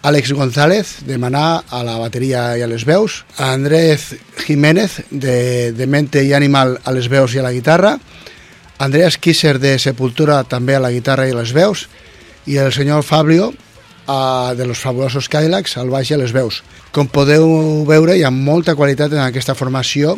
Àlex 0.01 0.33
González, 0.33 0.95
de 1.05 1.19
Maná, 1.21 1.61
a 1.69 1.83
la 1.85 1.99
bateria 2.01 2.55
i 2.57 2.63
a 2.65 2.69
les 2.71 2.87
veus, 2.89 3.19
Andrés 3.37 4.15
Jiménez, 4.47 5.03
de, 5.11 5.73
de 5.77 5.87
Mente 5.87 6.23
i 6.25 6.33
Animal, 6.33 6.79
a 6.85 6.95
les 6.97 7.11
veus 7.13 7.35
i 7.37 7.43
a 7.43 7.45
la 7.45 7.53
guitarra, 7.53 7.99
Andreas 8.81 9.19
Kisser, 9.21 9.59
de 9.61 9.75
Sepultura, 9.79 10.39
també 10.49 10.73
a 10.73 10.81
la 10.81 10.89
guitarra 10.91 11.27
i 11.29 11.35
les 11.37 11.51
veus, 11.53 11.85
i 12.49 12.57
el 12.57 12.73
senyor 12.73 13.03
Fabio, 13.05 13.51
a, 14.09 14.55
de 14.57 14.65
los 14.65 14.81
fabulosos 14.81 15.29
Cadillacs, 15.29 15.77
al 15.77 15.93
baix 15.93 16.09
i 16.09 16.17
a 16.17 16.21
les 16.23 16.33
veus. 16.33 16.63
Com 16.89 17.11
podeu 17.13 17.45
veure, 17.85 18.17
hi 18.17 18.25
ha 18.25 18.33
molta 18.33 18.73
qualitat 18.79 19.13
en 19.13 19.21
aquesta 19.27 19.55
formació, 19.55 20.17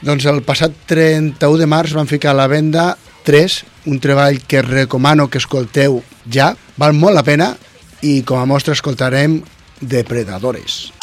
doncs 0.00 0.24
el 0.32 0.40
passat 0.48 0.72
31 0.88 1.60
de 1.60 1.68
març 1.68 1.92
van 1.92 2.08
ficar 2.08 2.32
a 2.32 2.40
la 2.40 2.48
venda 2.48 2.94
3, 3.28 3.60
un 3.92 4.00
treball 4.00 4.40
que 4.48 4.64
recomano 4.64 5.28
que 5.28 5.44
escolteu 5.44 6.00
ja, 6.24 6.54
val 6.80 6.96
molt 6.96 7.20
la 7.20 7.28
pena 7.28 7.52
i 8.00 8.22
com 8.24 8.40
a 8.40 8.48
mostra 8.48 8.72
escoltarem 8.72 9.42
Depredadores. 9.84 10.93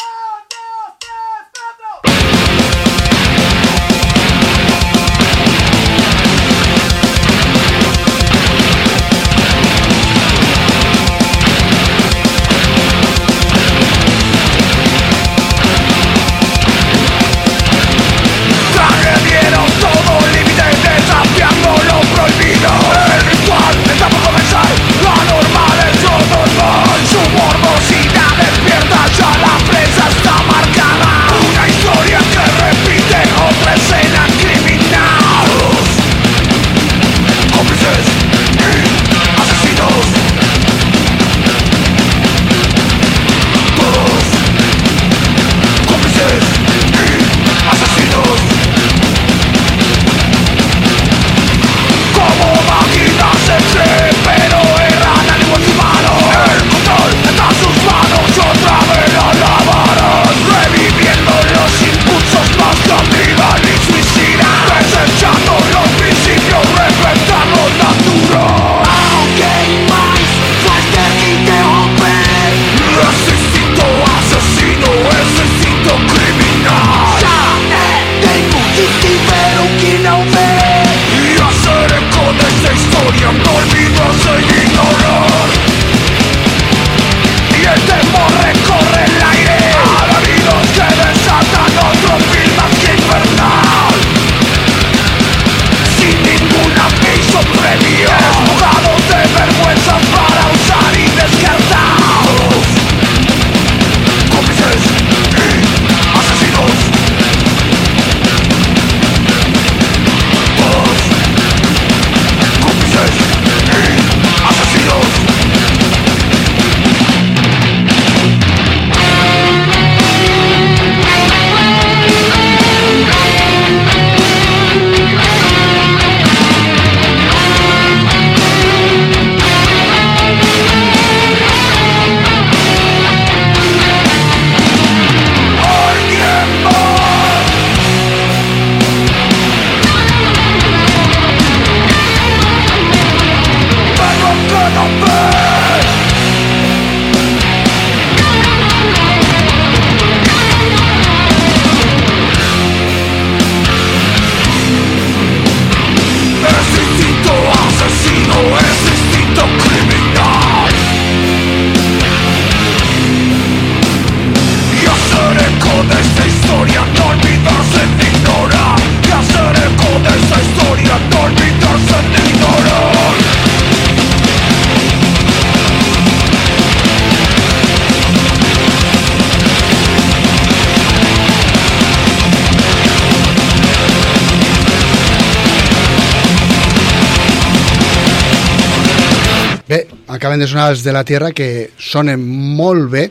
Bé, 189.72 189.86
acaben 190.06 190.38
de 190.38 190.44
sonar 190.44 190.66
els 190.68 190.82
de 190.84 190.92
la 190.92 191.00
Tierra 191.00 191.30
que 191.32 191.70
sonen 191.80 192.20
molt 192.20 192.90
bé 192.92 193.06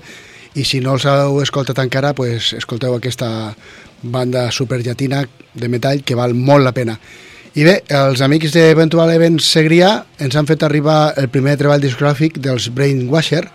i 0.54 0.62
si 0.62 0.78
no 0.78 0.91
els 0.93 1.08
heu 1.10 1.39
escoltat 1.41 1.80
encara, 1.82 2.12
pues, 2.13 2.52
escolteu 2.54 2.93
aquesta 2.93 3.30
banda 4.04 4.43
superllatina 4.54 5.24
de 5.58 5.69
metall 5.74 6.04
que 6.06 6.13
val 6.19 6.36
molt 6.38 6.62
la 6.62 6.74
pena. 6.76 7.00
I 7.58 7.65
bé, 7.65 7.74
els 7.89 8.21
amics 8.21 8.54
d'Eventual 8.54 9.10
Events 9.15 9.47
Segrià 9.56 9.89
ens 10.21 10.38
han 10.38 10.45
fet 10.52 10.62
arribar 10.62 11.15
el 11.17 11.32
primer 11.34 11.56
treball 11.58 11.82
discogràfic 11.82 12.38
dels 12.38 12.69
Brainwasher, 12.78 13.47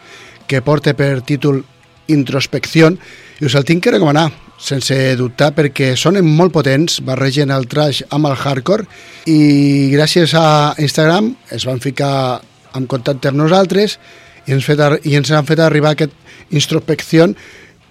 que 0.50 0.64
porta 0.66 0.96
per 0.98 1.20
títol 1.22 1.62
Introspección, 2.10 2.98
i 3.38 3.46
us 3.46 3.54
el 3.54 3.68
tinc 3.70 3.86
que 3.86 3.94
recomanar, 3.94 4.32
sense 4.58 4.98
dubtar, 5.14 5.52
perquè 5.54 5.94
sonen 5.94 6.26
molt 6.26 6.58
potents, 6.58 6.98
barregen 7.06 7.54
el 7.54 7.70
trash 7.70 8.02
amb 8.10 8.32
el 8.32 8.34
hardcore, 8.34 8.90
i 9.30 9.94
gràcies 9.94 10.34
a 10.34 10.74
Instagram 10.82 11.36
es 11.54 11.70
van 11.70 11.78
ficar 11.78 12.42
han 12.76 12.88
contactat 12.90 13.32
amb 13.32 13.42
nosaltres 13.42 13.98
i 14.46 14.54
ens, 14.54 14.64
fet, 14.64 14.82
i 15.08 15.16
ens 15.18 15.32
han 15.34 15.48
fet 15.48 15.62
arribar 15.64 15.96
aquesta 15.96 16.14
introspecció 16.54 17.32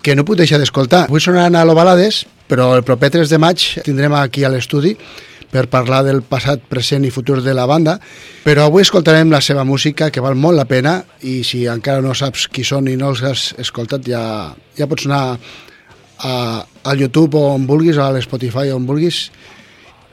que 0.06 0.16
no 0.16 0.26
puc 0.26 0.38
deixar 0.40 0.62
d'escoltar. 0.62 1.08
Avui 1.10 1.24
sonaran 1.24 1.58
a 1.58 1.66
l'Ovalades, 1.66 2.24
però 2.48 2.76
el 2.78 2.86
proper 2.86 3.10
3 3.18 3.32
de 3.32 3.40
maig 3.42 3.64
tindrem 3.84 4.14
aquí 4.16 4.46
a 4.46 4.52
l'estudi 4.54 4.94
per 5.56 5.68
parlar 5.72 6.02
del 6.04 6.22
passat, 6.28 6.66
present 6.70 7.06
i 7.08 7.12
futur 7.14 7.40
de 7.44 7.54
la 7.56 7.66
banda, 7.70 7.96
però 8.44 8.66
avui 8.68 8.84
escoltarem 8.84 9.32
la 9.32 9.40
seva 9.42 9.64
música, 9.64 10.10
que 10.12 10.24
val 10.24 10.36
molt 10.36 10.60
la 10.60 10.68
pena, 10.68 10.98
i 11.24 11.40
si 11.48 11.64
encara 11.72 12.04
no 12.04 12.14
saps 12.18 12.50
qui 12.52 12.66
són 12.68 12.90
i 12.92 12.98
no 13.00 13.14
els 13.14 13.24
has 13.24 13.46
escoltat, 13.62 14.04
ja, 14.04 14.52
ja 14.76 14.88
pots 14.92 15.08
anar 15.08 15.22
a, 16.20 16.34
a 16.60 16.96
YouTube 16.96 17.40
o 17.40 17.54
on 17.54 17.68
vulguis, 17.70 17.98
o 17.98 18.04
a 18.04 18.12
l'Spotify 18.18 18.74
on 18.76 18.88
vulguis, 18.90 19.30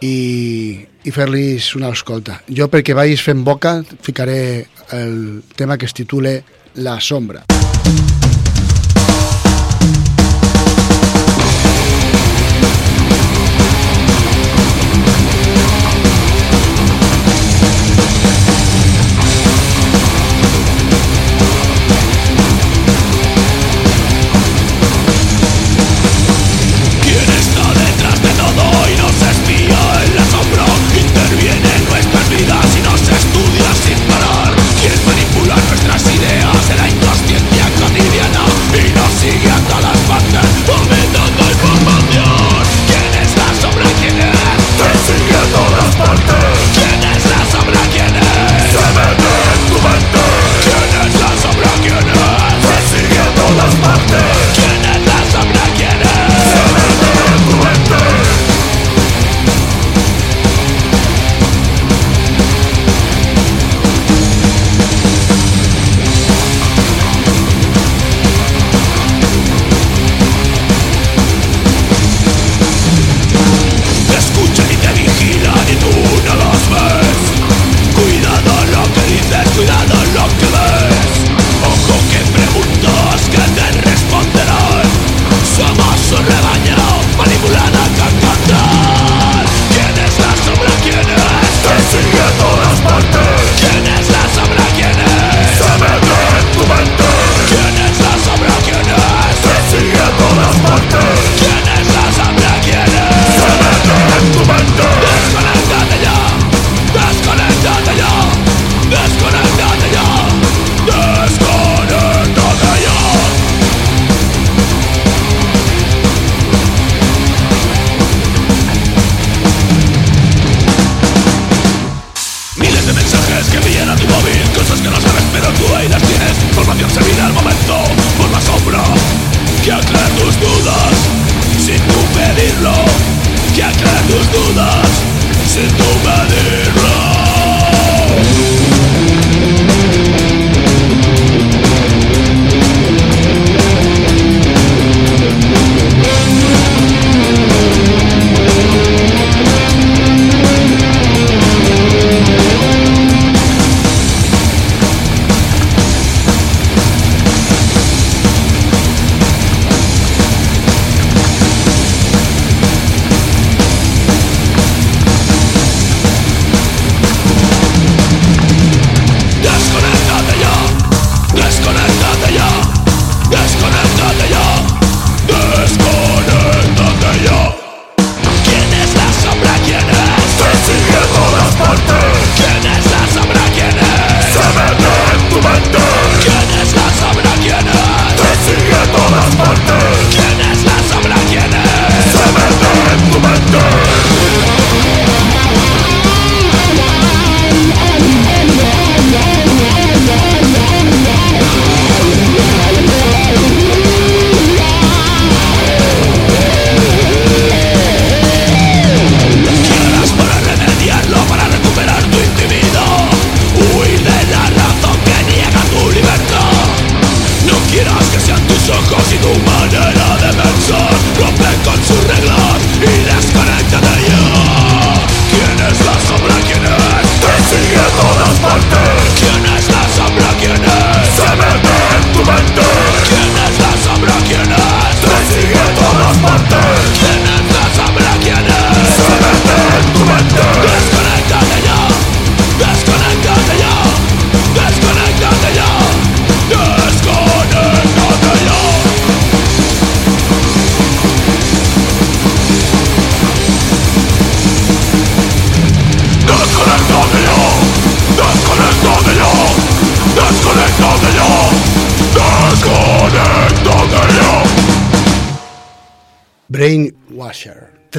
i, 0.03 0.87
i 1.05 1.15
fer-li 1.15 1.57
una 1.79 1.93
escolta. 1.95 2.41
Jo, 2.49 2.69
perquè 2.69 2.97
vagis 2.99 3.23
fent 3.23 3.45
boca, 3.47 3.81
ficaré 4.03 4.67
el 4.93 5.43
tema 5.57 5.79
que 5.79 5.87
es 5.87 5.95
titule 5.95 6.43
La 6.75 7.01
sombra. 7.01 7.45
Mm 7.49 7.91
-hmm. 7.91 8.12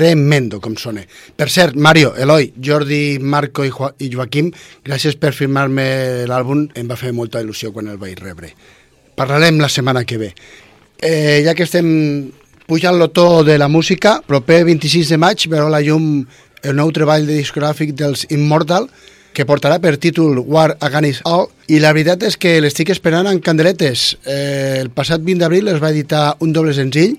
Tremendo 0.04 0.60
com 0.60 0.76
sona. 0.76 1.06
Per 1.36 1.48
cert, 1.50 1.78
Mario, 1.80 2.12
Eloi, 2.20 2.50
Jordi, 2.60 3.20
Marco 3.22 3.64
i, 3.64 3.72
Jo 3.72 3.94
i 4.04 4.10
Joaquim, 4.12 4.50
gràcies 4.84 5.16
per 5.16 5.32
firmar-me 5.32 6.26
l'àlbum, 6.28 6.66
em 6.76 6.90
va 6.90 6.98
fer 7.00 7.14
molta 7.16 7.40
il·lusió 7.40 7.72
quan 7.72 7.88
el 7.88 8.00
vaig 8.02 8.20
rebre. 8.20 8.52
Parlarem 9.16 9.62
la 9.64 9.70
setmana 9.72 10.04
que 10.04 10.18
ve. 10.20 10.34
Eh, 11.00 11.40
ja 11.46 11.54
que 11.56 11.64
estem 11.64 11.88
pujant 12.68 12.98
l'otó 13.00 13.46
de 13.48 13.56
la 13.58 13.70
música, 13.72 14.18
proper 14.28 14.66
26 14.68 15.14
de 15.14 15.20
maig 15.24 15.48
veurà 15.48 15.70
la 15.72 15.80
llum 15.86 16.26
el 16.64 16.76
nou 16.76 16.92
treball 16.92 17.24
de 17.28 17.38
discogràfic 17.40 17.94
dels 17.96 18.26
Immortal, 18.32 18.90
que 19.34 19.48
portarà 19.48 19.80
per 19.80 19.96
títol 19.98 20.42
War 20.44 20.74
Against 20.84 21.24
All, 21.30 21.48
i 21.72 21.80
la 21.80 21.94
veritat 21.96 22.28
és 22.28 22.36
que 22.36 22.58
l'estic 22.60 22.92
esperant 22.92 23.30
en 23.32 23.40
candeletes. 23.40 24.18
Eh, 24.28 24.82
el 24.82 24.92
passat 24.92 25.24
20 25.24 25.46
d'abril 25.46 25.72
es 25.72 25.80
va 25.80 25.94
editar 25.96 26.34
un 26.44 26.52
doble 26.52 26.76
senzill, 26.76 27.16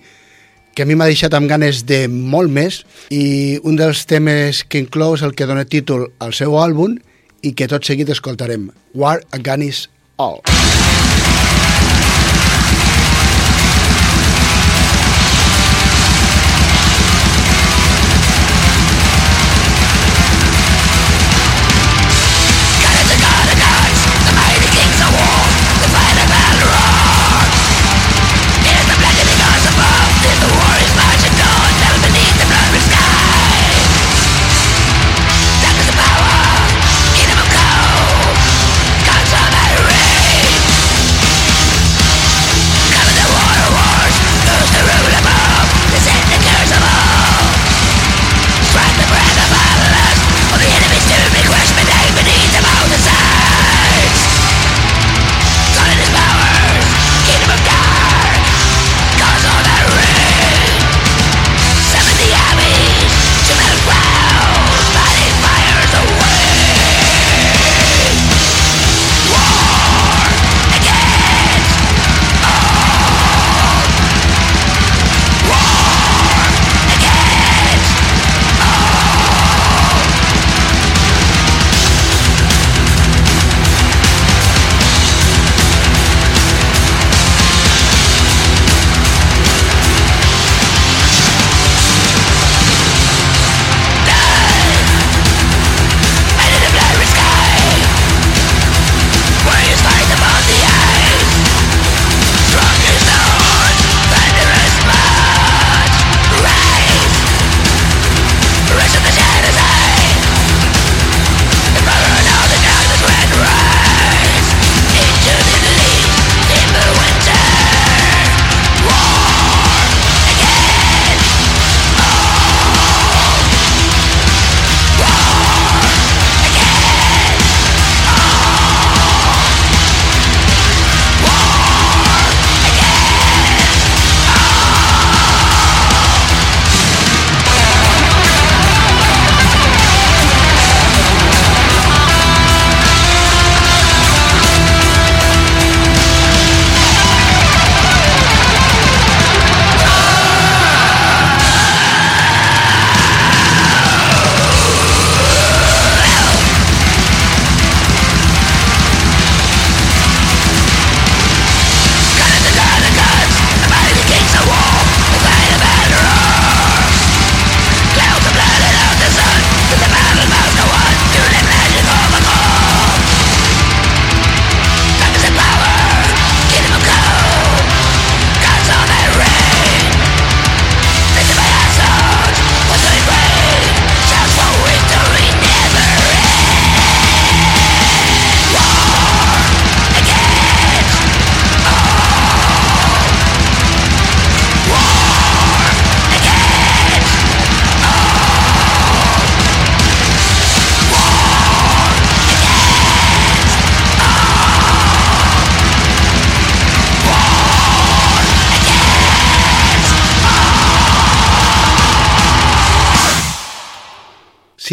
que 0.74 0.82
a 0.82 0.86
mi 0.86 0.98
m'ha 0.98 1.08
deixat 1.10 1.34
amb 1.38 1.48
ganes 1.50 1.84
de 1.88 2.04
molt 2.10 2.50
més, 2.50 2.82
i 3.14 3.60
un 3.62 3.78
dels 3.78 4.04
temes 4.10 4.64
que 4.68 4.82
inclou 4.82 5.16
és 5.18 5.24
el 5.26 5.34
que 5.38 5.48
dona 5.48 5.64
títol 5.64 6.08
al 6.18 6.34
seu 6.36 6.58
àlbum 6.58 6.98
i 7.44 7.54
que 7.54 7.70
tot 7.70 7.86
seguit 7.86 8.10
escoltarem, 8.10 8.70
War 8.94 9.20
Against 9.32 9.90
All. 10.18 10.42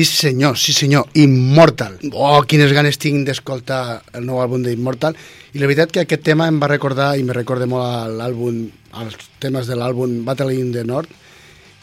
Sí 0.01 0.05
senyor, 0.05 0.57
sí 0.57 0.73
senyor, 0.73 1.05
Immortal. 1.13 1.99
Oh, 2.17 2.41
quines 2.49 2.71
ganes 2.73 2.97
tinc 2.97 3.21
d'escoltar 3.27 4.01
el 4.17 4.23
nou 4.25 4.39
àlbum 4.41 4.63
d'Immortal. 4.65 5.13
I 5.53 5.59
la 5.61 5.67
veritat 5.69 5.91
que 5.93 6.01
aquest 6.01 6.23
tema 6.25 6.47
em 6.49 6.57
va 6.57 6.69
recordar, 6.71 7.11
i 7.19 7.25
me 7.27 7.35
recorda 7.37 7.67
molt 7.69 8.15
l'àlbum, 8.17 8.63
als 8.97 9.13
temes 9.43 9.69
de 9.69 9.75
l'àlbum 9.77 10.23
Battle 10.25 10.55
in 10.57 10.71
the 10.73 10.81
North, 10.89 11.11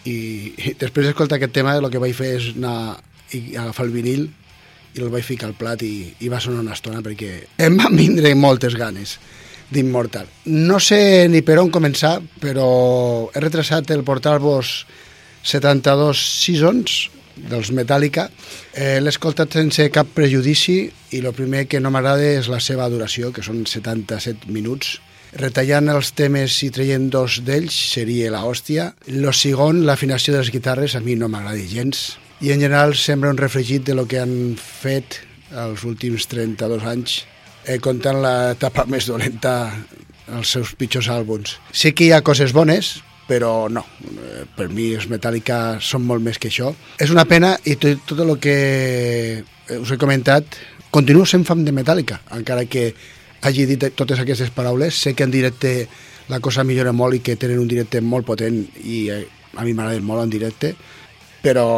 i, 0.02 0.16
i 0.50 0.72
després 0.82 1.06
d'escoltar 1.06 1.38
aquest 1.38 1.54
tema 1.54 1.76
el 1.78 1.86
que 1.92 2.02
vaig 2.02 2.16
fer 2.18 2.32
és 2.40 2.48
anar 2.56 2.96
i 3.38 3.54
agafar 3.54 3.86
el 3.86 3.94
vinil 3.94 4.24
i 4.96 5.04
el 5.04 5.12
vaig 5.12 5.22
ficar 5.22 5.52
al 5.52 5.54
plat 5.54 5.84
i, 5.86 6.08
i 6.18 6.30
va 6.32 6.40
sonar 6.42 6.64
una 6.64 6.74
estona 6.74 7.04
perquè 7.04 7.30
em 7.68 7.78
van 7.78 7.94
vindre 7.94 8.32
moltes 8.34 8.74
ganes 8.74 9.14
d'Immortal. 9.70 10.26
No 10.50 10.80
sé 10.82 11.28
ni 11.30 11.44
per 11.46 11.60
on 11.62 11.70
començar, 11.70 12.16
però 12.42 12.66
he 13.30 13.44
retrasat 13.46 13.94
el 13.94 14.02
portar-vos 14.02 14.74
72 15.46 16.24
seasons 16.42 16.98
dels 17.50 17.70
Metallica. 17.72 18.28
Eh, 18.74 18.98
L'he 19.00 19.12
escoltat 19.12 19.54
sense 19.54 19.88
cap 19.94 20.10
prejudici 20.14 20.80
i 21.14 21.20
el 21.20 21.34
primer 21.36 21.66
que 21.68 21.80
no 21.80 21.92
m'agrada 21.94 22.24
és 22.38 22.48
la 22.52 22.60
seva 22.60 22.88
duració, 22.90 23.32
que 23.32 23.44
són 23.46 23.64
77 23.66 24.50
minuts. 24.52 24.98
Retallant 25.38 25.90
els 25.92 26.14
temes 26.16 26.56
i 26.64 26.70
traient 26.72 27.10
dos 27.12 27.42
d'ells 27.44 27.74
seria 27.92 28.32
la 28.32 28.44
hòstia. 28.48 28.92
Lo 29.12 29.32
segon, 29.36 29.84
l'afinació 29.84 30.34
de 30.34 30.40
les 30.40 30.52
guitarres, 30.54 30.96
a 30.96 31.04
mi 31.04 31.16
no 31.16 31.28
m'agrada 31.28 31.60
gens. 31.68 32.16
I 32.40 32.52
en 32.54 32.62
general 32.62 32.94
sembla 32.96 33.32
un 33.34 33.40
refregit 33.40 33.84
de 33.84 33.96
lo 33.98 34.06
que 34.08 34.20
han 34.22 34.54
fet 34.56 35.20
els 35.52 35.84
últims 35.84 36.28
32 36.30 36.84
anys, 36.86 37.22
eh, 37.66 37.78
comptant 37.82 38.22
l'etapa 38.22 38.86
més 38.92 39.08
dolenta 39.10 39.54
els 40.28 40.54
seus 40.56 40.74
pitjors 40.76 41.08
àlbums. 41.12 41.56
Sí 41.72 41.92
que 41.92 42.08
hi 42.08 42.12
ha 42.12 42.24
coses 42.24 42.52
bones, 42.56 42.98
però 43.28 43.68
no, 43.68 43.84
eh, 44.08 44.46
per 44.56 44.70
mi 44.72 44.88
els 44.96 45.06
Metallica 45.12 45.76
són 45.84 46.06
molt 46.08 46.24
més 46.24 46.40
que 46.40 46.48
això. 46.48 46.72
És 46.98 47.12
una 47.12 47.26
pena 47.28 47.52
i 47.68 47.76
tot, 47.76 48.02
tot 48.08 48.24
el 48.24 48.34
que 48.40 48.56
eh, 49.44 49.78
us 49.78 49.92
he 49.92 50.00
comentat, 50.00 50.56
continuo 50.90 51.28
sent 51.28 51.44
fan 51.44 51.66
de 51.66 51.74
Metallica, 51.76 52.22
encara 52.34 52.64
que 52.64 52.88
hagi 53.44 53.66
dit 53.68 53.84
totes 53.94 54.24
aquestes 54.24 54.50
paraules. 54.50 54.96
Sé 54.96 55.12
que 55.14 55.28
en 55.28 55.34
directe 55.34 55.86
la 56.32 56.40
cosa 56.40 56.64
millora 56.64 56.92
molt 56.96 57.20
i 57.20 57.22
que 57.24 57.36
tenen 57.36 57.60
un 57.60 57.68
directe 57.68 58.00
molt 58.00 58.26
potent 58.26 58.62
i 58.84 59.08
eh, 59.12 59.26
a 59.56 59.64
mi 59.64 59.76
m'agrada 59.76 60.00
molt 60.04 60.24
en 60.24 60.32
directe, 60.32 60.72
però 61.44 61.68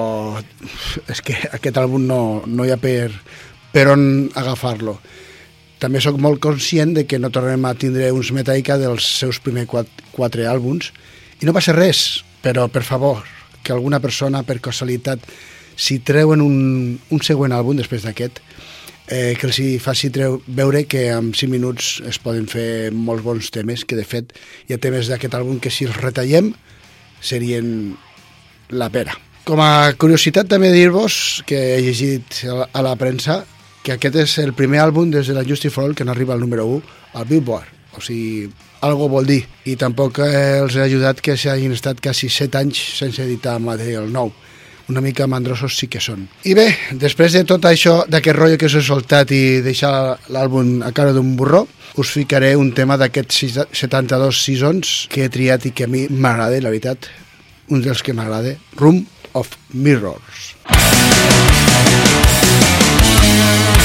és 1.10 1.20
que 1.22 1.34
aquest 1.50 1.78
àlbum 1.82 2.06
no, 2.06 2.20
no 2.46 2.64
hi 2.64 2.72
ha 2.72 2.78
per, 2.80 3.10
per 3.74 3.88
on 3.90 4.04
agafar-lo. 4.38 4.98
També 5.80 6.00
sóc 6.02 6.18
molt 6.20 6.42
conscient 6.44 6.92
de 6.94 7.06
que 7.08 7.18
no 7.18 7.30
tornem 7.32 7.64
a 7.64 7.74
tindre 7.74 8.10
uns 8.12 8.30
Metallica 8.36 8.76
dels 8.78 9.06
seus 9.20 9.40
primers 9.40 9.68
quatre, 9.70 10.10
quatre 10.12 10.46
àlbums 10.46 10.92
i 11.40 11.46
no 11.48 11.54
passa 11.56 11.72
res, 11.76 12.22
però 12.42 12.68
per 12.68 12.82
favor, 12.84 13.24
que 13.62 13.72
alguna 13.72 14.00
persona 14.00 14.42
per 14.42 14.60
casualitat 14.60 15.20
si 15.76 15.98
treuen 16.04 16.40
un, 16.44 16.98
un 17.10 17.20
següent 17.24 17.52
àlbum 17.56 17.78
després 17.80 18.04
d'aquest 18.04 18.40
eh, 19.08 19.34
que 19.38 19.48
els 19.48 19.60
faci 19.82 20.10
treu, 20.12 20.40
veure 20.46 20.84
que 20.84 21.06
en 21.12 21.32
5 21.34 21.50
minuts 21.50 22.00
es 22.08 22.18
poden 22.20 22.46
fer 22.48 22.90
molts 22.92 23.24
bons 23.24 23.50
temes, 23.50 23.84
que 23.84 23.96
de 23.96 24.04
fet 24.04 24.34
hi 24.68 24.76
ha 24.76 24.80
temes 24.82 25.08
d'aquest 25.08 25.34
àlbum 25.34 25.60
que 25.60 25.72
si 25.72 25.88
els 25.88 25.96
retallem 25.96 26.52
serien 27.20 27.96
la 28.70 28.88
pera. 28.92 29.16
Com 29.44 29.60
a 29.64 29.92
curiositat 29.98 30.48
també 30.48 30.70
dir-vos 30.72 31.42
que 31.48 31.58
he 31.74 31.80
llegit 31.82 32.44
a 32.72 32.82
la- 32.84 32.96
premsa 32.96 33.44
que 33.82 33.92
aquest 33.96 34.16
és 34.16 34.38
el 34.38 34.52
primer 34.52 34.80
àlbum 34.84 35.10
des 35.10 35.26
de 35.26 35.34
la 35.34 35.44
Justice 35.44 35.72
for 35.74 35.84
All 35.84 35.94
que 35.94 36.04
arriba 36.04 36.34
al 36.34 36.40
número 36.40 36.66
1 36.66 36.82
al 37.14 37.24
Billboard. 37.24 37.66
O 37.96 38.00
sigui, 38.00 38.50
algo 38.82 39.08
vol 39.08 39.26
dir. 39.26 39.42
I 39.68 39.76
tampoc 39.76 40.18
eh, 40.24 40.58
els 40.62 40.76
ha 40.76 40.84
ajudat 40.88 41.20
que 41.20 41.36
s'hagin 41.36 41.72
estat 41.76 42.00
quasi 42.02 42.28
7 42.32 42.58
anys 42.62 42.78
sense 43.00 43.22
editar 43.22 43.58
material 43.60 44.08
nou. 44.12 44.32
Una 44.90 45.00
mica 45.04 45.26
mandrosos 45.30 45.76
sí 45.78 45.86
que 45.86 46.00
són. 46.02 46.24
I 46.50 46.54
bé, 46.58 46.64
després 46.98 47.32
de 47.36 47.44
tot 47.46 47.62
això, 47.68 48.00
d'aquest 48.10 48.36
rotllo 48.36 48.56
que 48.58 48.66
us 48.66 48.74
he 48.74 48.82
soltat 48.82 49.30
i 49.30 49.60
deixar 49.62 50.18
l'àlbum 50.34 50.80
a 50.82 50.90
cara 50.96 51.12
d'un 51.14 51.36
burró, 51.38 51.62
us 52.02 52.10
ficaré 52.10 52.56
un 52.58 52.72
tema 52.74 52.96
d'aquests 52.98 53.38
sis- 53.44 53.60
72 53.70 54.42
seasons 54.42 55.06
que 55.10 55.24
he 55.24 55.30
triat 55.30 55.66
i 55.66 55.70
que 55.70 55.84
a 55.86 55.90
mi 55.90 56.08
m'agrada, 56.10 56.58
la 56.60 56.70
veritat, 56.74 57.06
un 57.70 57.82
dels 57.86 58.02
que 58.02 58.12
m'agrada, 58.12 58.56
Room 58.82 59.04
of 59.38 59.46
Mirrors. 59.72 60.56
Thank 63.22 63.79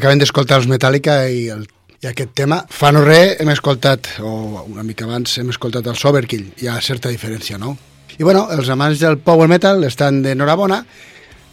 Acabem 0.00 0.16
d'escoltar 0.16 0.56
els 0.56 0.64
Metallica 0.64 1.14
i, 1.28 1.42
el, 1.52 1.66
i 2.00 2.06
aquest 2.08 2.30
tema. 2.32 2.62
Fa 2.72 2.88
no 2.88 3.02
res 3.04 3.34
hem 3.42 3.50
escoltat, 3.52 4.06
o 4.24 4.30
una 4.62 4.80
mica 4.80 5.04
abans, 5.04 5.34
hem 5.36 5.50
escoltat 5.52 5.90
el 5.92 5.98
Soberkill. 6.00 6.46
Hi 6.56 6.70
ha 6.72 6.78
certa 6.80 7.12
diferència, 7.12 7.58
no? 7.60 7.74
I 8.16 8.24
bueno, 8.24 8.46
els 8.54 8.70
amants 8.72 9.02
del 9.04 9.18
power 9.20 9.50
metal 9.52 9.84
estan 9.84 10.22
d'enhorabona, 10.24 10.80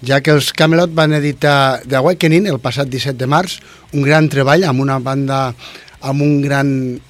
ja 0.07 0.21
que 0.23 0.31
els 0.31 0.53
Camelot 0.55 0.95
van 0.95 1.17
editar 1.19 1.83
The 1.83 1.99
Awakening 1.99 2.47
el 2.47 2.61
passat 2.63 2.87
17 2.87 3.19
de 3.19 3.27
març, 3.27 3.59
un 3.91 4.07
gran 4.07 4.31
treball 4.31 4.63
amb 4.63 4.79
una 4.87 5.01
banda 5.03 5.43
amb 5.99 6.23
un 6.23 6.39
gran 6.39 6.69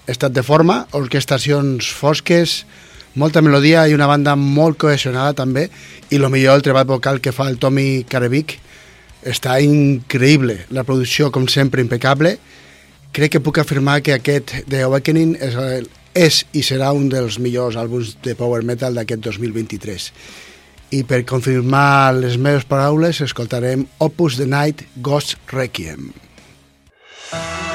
estat 0.09 0.33
de 0.33 0.41
forma, 0.41 0.87
orquestacions 0.97 1.93
fosques, 1.93 2.63
molta 3.13 3.45
melodia 3.45 3.85
i 3.85 3.93
una 3.93 4.09
banda 4.09 4.33
molt 4.33 4.81
cohesionada 4.81 5.37
també, 5.37 5.69
i 6.09 6.17
el 6.17 6.31
millor 6.33 6.57
el 6.57 6.65
treball 6.65 6.95
vocal 6.97 7.21
que 7.21 7.29
fa 7.29 7.45
el 7.45 7.61
Tommy 7.61 8.07
Karevic 8.09 8.63
està 9.27 9.59
increïble, 9.63 10.61
la 10.71 10.85
producció 10.87 11.29
com 11.35 11.47
sempre 11.51 11.83
impecable, 11.83 12.37
crec 13.15 13.35
que 13.35 13.43
puc 13.43 13.61
afirmar 13.61 14.01
que 14.05 14.17
aquest 14.17 14.53
The 14.69 14.83
Awakening 14.87 15.37
és, 15.43 15.57
és 16.17 16.43
i 16.57 16.63
serà 16.65 16.91
un 16.95 17.09
dels 17.13 17.39
millors 17.43 17.77
àlbums 17.79 18.15
de 18.23 18.35
power 18.39 18.63
metal 18.65 18.97
d'aquest 18.97 19.25
2023 19.27 20.11
i 20.95 21.01
per 21.03 21.25
confirmar 21.27 22.15
les 22.15 22.37
meves 22.39 22.63
paraules 22.67 23.19
escoltarem 23.25 23.83
Opus 23.99 24.37
the 24.39 24.47
Night 24.47 24.85
Ghost 25.03 25.35
Requiem. 25.51 26.13
Thank 27.29 27.71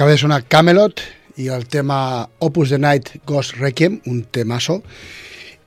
Acaba 0.00 0.12
de 0.12 0.18
sonar 0.22 0.46
Camelot 0.48 1.02
i 1.36 1.50
el 1.52 1.66
tema 1.68 2.24
Opus 2.40 2.70
the 2.70 2.78
Night 2.80 3.18
Ghost 3.28 3.58
Requiem, 3.60 3.98
un 4.08 4.22
temasso. 4.32 4.78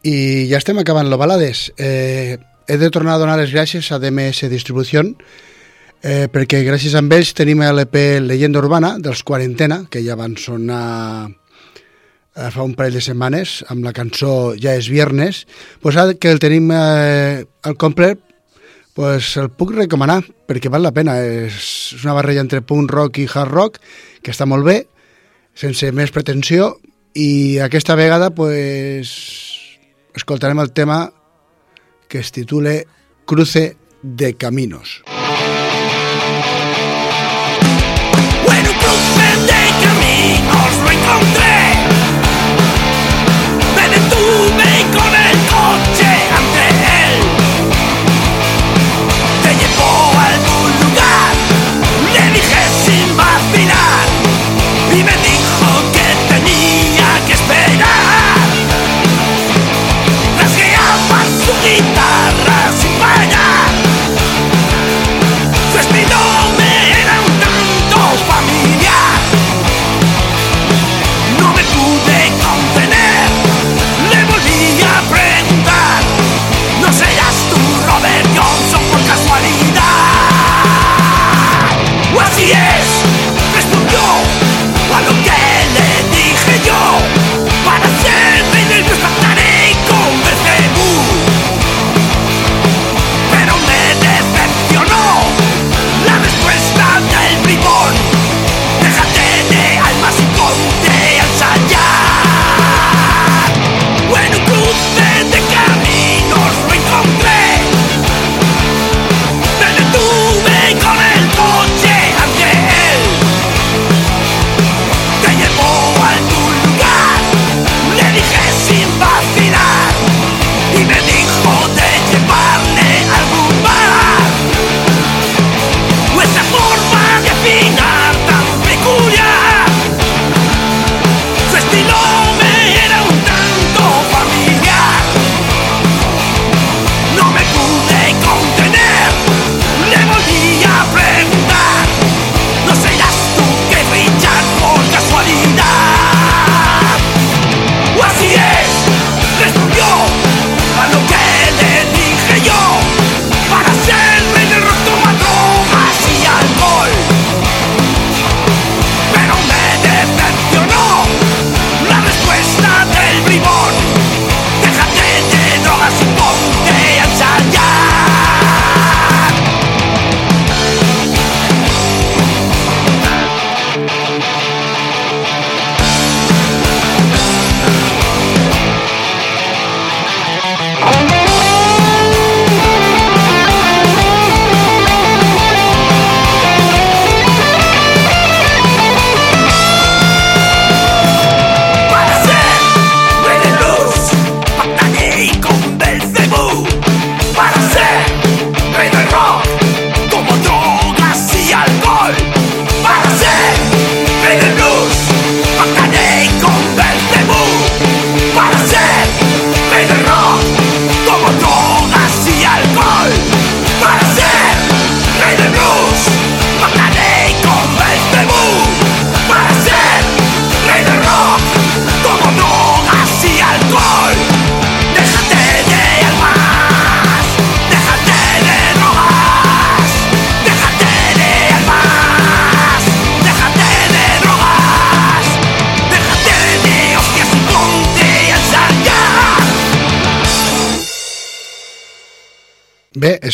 I 0.01 0.47
ja 0.49 0.57
estem 0.57 0.79
acabant 0.81 1.05
lo 1.05 1.19
balades. 1.21 1.67
Eh, 1.77 2.39
he 2.65 2.77
de 2.81 2.89
tornar 2.89 3.13
a 3.13 3.21
donar 3.21 3.35
les 3.37 3.53
gràcies 3.53 3.91
a 3.93 3.99
DMS 4.01 4.49
Distribució 4.49 5.03
eh, 5.05 6.25
perquè 6.33 6.63
gràcies 6.65 6.97
a 6.97 7.03
ells 7.05 7.35
tenim 7.37 7.61
l'EP 7.61 7.99
Leyenda 8.25 8.57
Urbana 8.57 8.95
dels 8.97 9.21
Quarantena, 9.21 9.83
que 9.85 10.01
ja 10.01 10.17
van 10.17 10.33
sonar 10.33 11.29
eh, 11.29 12.49
fa 12.49 12.65
un 12.65 12.73
parell 12.73 12.97
de 12.97 13.05
setmanes 13.05 13.59
amb 13.69 13.85
la 13.85 13.93
cançó 13.93 14.55
Ja 14.57 14.73
és 14.73 14.89
viernes 14.89 15.45
pues 15.79 15.93
ara 15.93 16.17
que 16.17 16.33
el 16.33 16.41
tenim 16.41 16.73
eh, 16.73 17.45
al 17.61 17.77
complet 17.77 18.17
pues 18.97 19.37
el 19.37 19.51
puc 19.53 19.75
recomanar 19.77 20.23
perquè 20.49 20.73
val 20.73 20.81
la 20.85 20.93
pena 20.93 21.19
és 21.21 21.93
una 22.01 22.17
barreja 22.17 22.41
entre 22.41 22.65
punk 22.65 22.89
rock 22.89 23.21
i 23.21 23.27
hard 23.29 23.53
rock 23.53 23.79
que 24.23 24.31
està 24.33 24.47
molt 24.49 24.65
bé 24.65 24.77
sense 25.53 25.91
més 25.93 26.13
pretensió 26.15 26.73
i 27.13 27.59
aquesta 27.61 27.97
vegada 27.99 28.31
pues 28.33 29.13
escoltarem 30.17 30.59
el 30.63 30.73
tema 30.73 31.11
que 32.09 32.19
es 32.19 32.31
titule 32.31 32.87
Cruce 33.25 33.75
de 34.01 34.33
Caminos. 34.35 35.01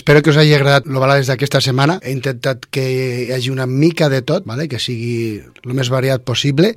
Espero 0.10 0.24
que 0.24 0.32
us 0.32 0.38
hagi 0.38 0.56
agradat 0.58 0.88
el 0.90 0.98
balades 0.98 1.28
d'aquesta 1.30 1.60
setmana. 1.62 2.00
He 2.02 2.10
intentat 2.10 2.64
que 2.74 2.82
hi 2.82 3.28
hagi 3.30 3.52
una 3.54 3.68
mica 3.70 4.08
de 4.10 4.24
tot, 4.26 4.42
vale? 4.42 4.66
que 4.66 4.80
sigui 4.82 5.38
el 5.38 5.76
més 5.78 5.92
variat 5.94 6.24
possible. 6.26 6.72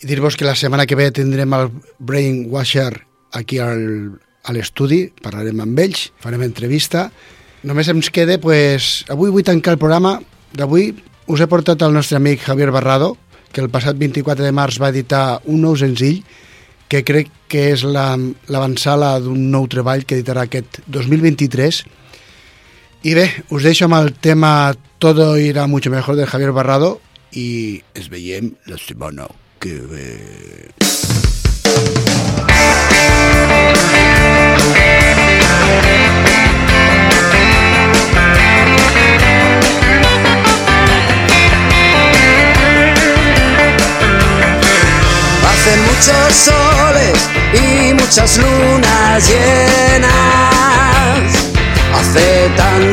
I 0.00 0.08
dir-vos 0.08 0.38
que 0.40 0.48
la 0.48 0.54
setmana 0.56 0.86
que 0.88 0.96
ve 0.96 1.10
tindrem 1.12 1.52
el 1.52 1.68
Brainwasher 2.00 3.04
aquí 3.36 3.60
al, 3.60 4.16
a 4.48 4.56
l'estudi, 4.56 5.02
parlarem 5.20 5.60
amb 5.60 5.84
ells, 5.84 6.06
farem 6.24 6.46
entrevista. 6.48 7.10
Només 7.68 7.92
ens 7.92 8.08
queda, 8.08 8.40
pues, 8.40 9.04
avui 9.12 9.28
vull 9.28 9.44
tancar 9.44 9.76
el 9.76 9.82
programa 9.84 10.16
d'avui. 10.56 10.94
Us 11.28 11.44
he 11.44 11.52
portat 11.52 11.84
el 11.84 11.92
nostre 11.92 12.16
amic 12.16 12.40
Javier 12.40 12.72
Barrado, 12.72 13.18
que 13.52 13.60
el 13.60 13.68
passat 13.68 14.00
24 14.00 14.48
de 14.48 14.56
març 14.56 14.80
va 14.80 14.94
editar 14.96 15.42
un 15.44 15.60
nou 15.60 15.76
senzill 15.76 16.24
que 16.88 17.04
crec 17.04 17.28
que 17.52 17.74
és 17.76 17.84
la- 17.84 18.16
l'avançala 18.48 19.18
d'un 19.20 19.50
nou 19.52 19.68
treball 19.68 20.06
que 20.08 20.16
editarà 20.16 20.48
aquest 20.48 20.80
2023 20.86 21.84
Y 23.04 23.14
ve, 23.14 23.44
us 23.50 23.64
deixo 23.64 23.86
amb 23.88 23.96
el 23.98 24.12
tema 24.14 24.76
Todo 25.02 25.36
irá 25.36 25.66
mucho 25.66 25.90
mejor 25.90 26.14
de 26.14 26.26
Javier 26.26 26.52
Barrado 26.52 27.00
i 27.34 27.82
ens 27.98 28.06
veiem 28.06 28.52
la 28.70 28.76
setmana 28.78 29.26
que 29.58 29.74
ve. 29.90 30.70
Hacen 45.50 45.78
muchos 45.90 46.30
soles 46.46 47.18
y 47.58 47.94
muchas 47.94 48.38
lunas 48.38 49.28
llenas. 49.28 50.12
Hace 51.92 52.50
tan 52.56 52.91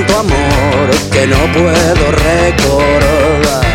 que 1.19 1.27
no 1.27 1.51
puedo 1.51 2.11
recordar. 2.11 3.65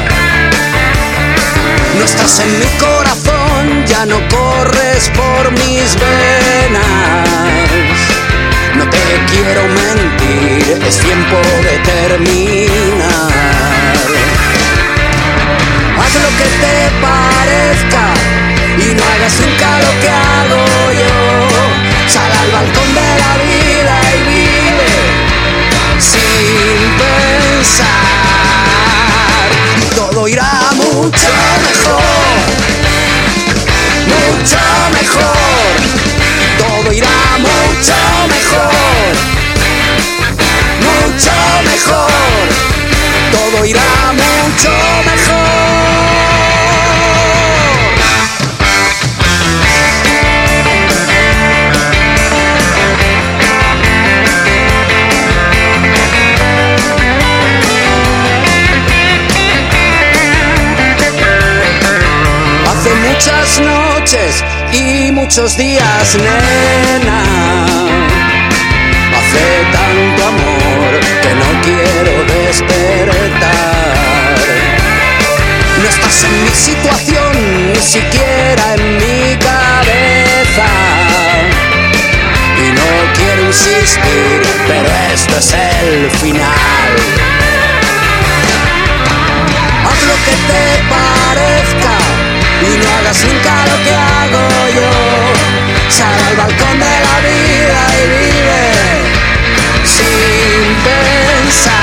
No 1.98 2.04
estás 2.04 2.40
en 2.40 2.58
mi 2.58 2.66
corazón, 2.78 3.84
ya 3.86 4.06
no 4.06 4.16
corres 4.28 5.10
por 5.10 5.50
mis 5.52 5.94
venas. 6.04 7.68
No 8.76 8.88
te 8.88 9.04
quiero 9.30 9.62
mentir, 9.82 10.82
es 10.86 10.98
tiempo 10.98 11.36
de 11.66 11.74
terminar. 11.92 13.30
Haz 16.00 16.14
lo 16.24 16.30
que 16.38 16.48
te 16.62 16.76
parezca 17.06 18.04
y 18.78 18.94
no 18.94 19.02
hagas 19.12 19.34
nunca 19.40 19.68
lo 19.84 19.92
que 20.00 20.10
hago 20.30 20.64
yo. 21.02 21.14
Sal 22.08 22.32
al 22.42 22.50
balcón 22.52 22.90
de 22.94 23.10
la 23.22 23.32
vida 23.44 23.94
y 24.16 24.22
vive 24.32 25.14
sin 25.98 27.23
Y 29.80 29.86
todo 29.94 30.28
irá 30.28 30.70
mucho 30.74 31.32
mejor, 31.66 32.02
mucho 34.06 34.58
mejor. 34.92 35.76
Todo 36.58 36.92
irá 36.92 37.08
mucho 37.38 37.94
mejor, 38.28 39.14
mucho 40.82 41.32
mejor. 41.64 42.10
Todo 43.32 43.64
irá 43.64 44.12
mucho 44.12 44.73
muchos 65.24 65.56
días, 65.56 66.16
nena. 66.16 67.20
Hace 69.16 69.46
tanto 69.72 70.26
amor 70.32 70.92
que 71.22 71.32
no 71.40 71.48
quiero 71.62 72.12
despertar. 72.24 73.54
No 75.80 75.88
estás 75.88 76.24
en 76.24 76.44
mi 76.44 76.50
situación, 76.50 77.72
ni 77.72 77.80
siquiera 77.80 78.74
en 78.74 78.96
mi 78.98 79.36
cabeza. 79.38 80.68
Y 82.62 82.66
no 82.78 82.90
quiero 83.16 83.46
insistir, 83.46 84.42
pero 84.68 84.88
esto 85.14 85.38
es 85.38 85.54
el 85.54 86.10
final. 86.20 86.90
Haz 89.86 90.00
lo 90.10 90.16
que 90.26 90.34
te 90.50 90.64
parezca 90.94 91.94
y 92.60 92.76
no 92.76 92.86
hagas 92.98 93.24
nunca 93.24 93.54
lo 93.70 93.76
que 93.84 93.94
hago 93.94 94.44
yo. 94.76 95.03
Sal 95.96 96.20
al 96.28 96.36
balcón 96.36 96.78
de 96.80 96.86
la 97.06 97.20
vida 97.20 97.80
y 97.94 98.04
vive 98.08 98.64
sin 99.84 100.74
pensar. 100.82 101.74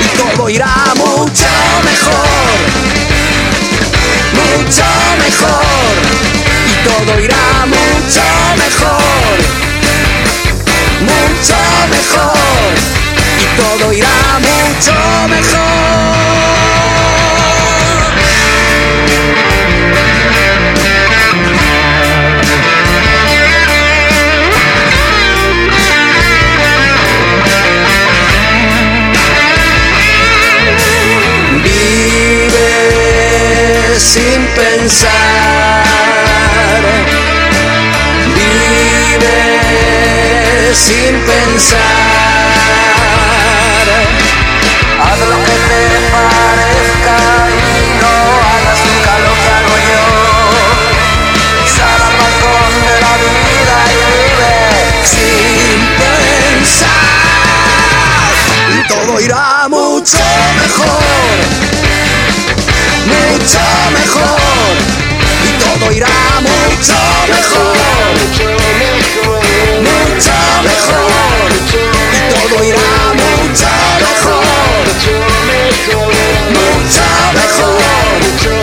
Y 0.00 0.06
todo 0.18 0.50
irá 0.50 0.74
mucho 0.96 1.48
mejor, 1.82 2.56
mucho 4.34 4.84
mejor. 5.24 5.94
Y 6.68 6.74
todo 6.86 7.20
irá 7.20 7.46
mucho 7.66 8.26
mejor, 8.58 9.36
mucho 11.00 11.58
mejor. 11.88 12.74
Y 13.40 13.46
todo 13.56 13.92
irá 13.94 14.38
mucho 14.40 14.94
mejor. 15.28 15.65
Sin 33.98 34.46
pensar. 34.54 35.82
Vive 38.34 39.38
sin 40.74 41.14
pensar. 41.24 41.80
Haz 45.02 45.18
lo 45.18 45.36
que 45.44 45.56
te 45.68 45.80
parezca 46.12 47.16
y 47.48 47.58
no 48.00 48.14
hagas 48.52 48.80
nunca 48.86 49.12
lo 49.24 49.32
que 49.42 49.48
hago 49.56 49.76
yo. 49.90 50.06
Sal 51.74 52.00
al 52.06 52.14
balcón 52.20 52.72
de 52.86 52.94
la 53.00 53.12
vida 53.22 53.76
y 53.92 53.96
vive 54.12 54.56
sin 55.04 55.78
pensar. 56.02 57.06
Y 58.72 58.80
todo 58.88 59.12
irá 59.20 59.68
mucho 59.68 60.24
mejor, 60.60 61.02
mucho 63.46 63.60
mejor. 63.92 64.74
Y 65.44 65.52
todo 65.62 65.92
irá 65.92 66.08
mucho 66.40 66.98
mejor, 67.28 67.76
mucho 69.86 70.34
mejor. 70.64 71.50
Y 71.72 72.34
todo 72.34 72.64
irá 72.64 73.12
mucho 73.14 73.70
mejor, 74.00 74.42
mucho 76.50 77.06
mejor. 77.34 78.55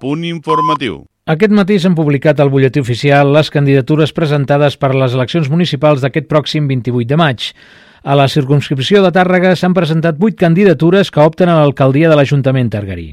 Punt 0.00 0.24
informatiu. 0.24 1.02
Aquest 1.28 1.52
matí 1.52 1.76
s'han 1.76 1.96
publicat 1.98 2.38
al 2.40 2.48
butlletí 2.48 2.80
oficial 2.80 3.34
les 3.34 3.50
candidatures 3.52 4.14
presentades 4.16 4.78
per 4.80 4.94
a 4.94 4.96
les 5.02 5.12
eleccions 5.18 5.50
municipals 5.52 6.00
d'aquest 6.00 6.30
pròxim 6.30 6.70
28 6.70 7.10
de 7.10 7.20
maig. 7.20 7.50
A 8.08 8.14
la 8.14 8.28
circumscripció 8.30 9.02
de 9.02 9.10
Tàrrega 9.12 9.50
s'han 9.58 9.74
presentat 9.76 10.16
vuit 10.16 10.36
candidatures 10.38 11.10
que 11.12 11.20
opten 11.20 11.50
a 11.50 11.58
l'alcaldia 11.58 12.08
de 12.08 12.16
l'Ajuntament 12.16 12.70
targarí. 12.72 13.10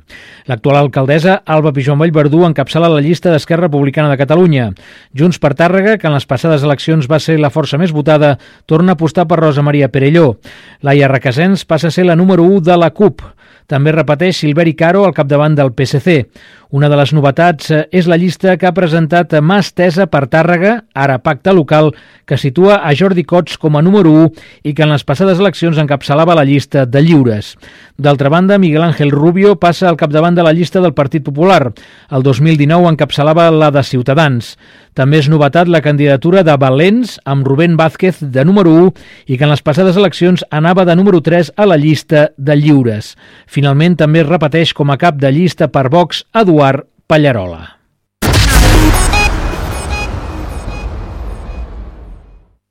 L'actual 0.47 0.77
alcaldessa, 0.79 1.41
Alba 1.43 1.73
Pijón 1.75 1.99
Vallverdú, 1.99 2.45
encapçala 2.45 2.91
la 2.93 3.01
llista 3.03 3.33
d'Esquerra 3.33 3.65
Republicana 3.65 4.13
de 4.13 4.19
Catalunya. 4.21 4.69
Junts 5.11 5.41
per 5.41 5.55
Tàrrega, 5.57 5.97
que 5.97 6.07
en 6.07 6.15
les 6.15 6.29
passades 6.29 6.63
eleccions 6.63 7.09
va 7.11 7.19
ser 7.19 7.39
la 7.41 7.51
força 7.51 7.81
més 7.81 7.91
votada, 7.91 8.37
torna 8.65 8.93
a 8.93 8.99
apostar 8.99 9.25
per 9.27 9.41
Rosa 9.41 9.65
Maria 9.65 9.89
Perelló. 9.89 10.37
Laia 10.85 11.09
Requesens 11.11 11.65
passa 11.65 11.89
a 11.89 11.95
ser 11.97 12.05
la 12.05 12.15
número 12.15 12.45
1 12.45 12.61
de 12.69 12.77
la 12.77 12.93
CUP. 12.93 13.25
També 13.65 13.89
repeteix 13.91 14.37
Silveri 14.37 14.75
Caro 14.77 15.07
al 15.07 15.13
capdavant 15.17 15.55
del 15.57 15.71
PSC. 15.73 16.27
Una 16.75 16.89
de 16.91 16.97
les 16.99 17.13
novetats 17.15 17.69
eh, 17.71 17.77
és 17.95 18.07
la 18.11 18.17
llista 18.19 18.57
que 18.59 18.67
ha 18.67 18.75
presentat 18.75 19.31
Mà 19.39 19.61
Estesa 19.63 20.09
per 20.11 20.25
Tàrrega, 20.27 20.73
ara 20.91 21.21
pacte 21.23 21.53
local, 21.55 21.93
que 22.27 22.35
situa 22.35 22.81
a 22.83 22.91
Jordi 22.91 23.23
Cots 23.23 23.55
com 23.61 23.77
a 23.77 23.83
número 23.85 24.11
1 24.11 24.43
i 24.67 24.73
que 24.75 24.83
en 24.83 24.91
les 24.91 25.05
passades 25.07 25.39
eleccions 25.39 25.79
encapçalava 25.79 26.35
la 26.35 26.43
llista 26.43 26.83
de 26.83 26.99
lliures. 27.05 27.53
D'altra 27.95 28.27
banda, 28.33 28.57
Miguel 28.59 28.83
Ángel 28.83 29.13
Rubio 29.13 29.55
passa 29.55 29.87
al 29.87 29.95
capdavant 29.95 30.35
de 30.35 30.43
la 30.43 30.51
llista 30.51 30.81
del 30.83 30.91
Partit 30.97 31.23
Popular. 31.23 31.69
El 32.11 32.27
2019 32.27 32.91
encapçalava 32.91 33.47
la 33.55 33.71
de 33.71 33.85
Ciutadans. 33.87 34.57
També 34.95 35.19
és 35.19 35.31
novetat 35.31 35.71
la 35.71 35.83
candidatura 35.83 36.43
de 36.43 36.55
Valents 36.59 37.17
amb 37.27 37.47
Rubén 37.47 37.75
Vázquez 37.79 38.19
de 38.19 38.45
número 38.47 38.71
1 38.71 38.91
i 39.31 39.37
que 39.37 39.43
en 39.47 39.51
les 39.51 39.63
passades 39.63 39.95
eleccions 39.99 40.43
anava 40.51 40.85
de 40.87 40.95
número 40.95 41.19
3 41.23 41.53
a 41.55 41.67
la 41.67 41.79
llista 41.79 42.29
de 42.35 42.55
lliures. 42.55 43.13
Finalment 43.47 43.95
també 43.99 44.23
es 44.23 44.29
repeteix 44.29 44.71
com 44.75 44.91
a 44.91 44.99
cap 44.99 45.19
de 45.19 45.31
llista 45.35 45.67
per 45.67 45.89
Vox 45.91 46.23
Eduard 46.35 46.64
Pallarola. 47.05 47.75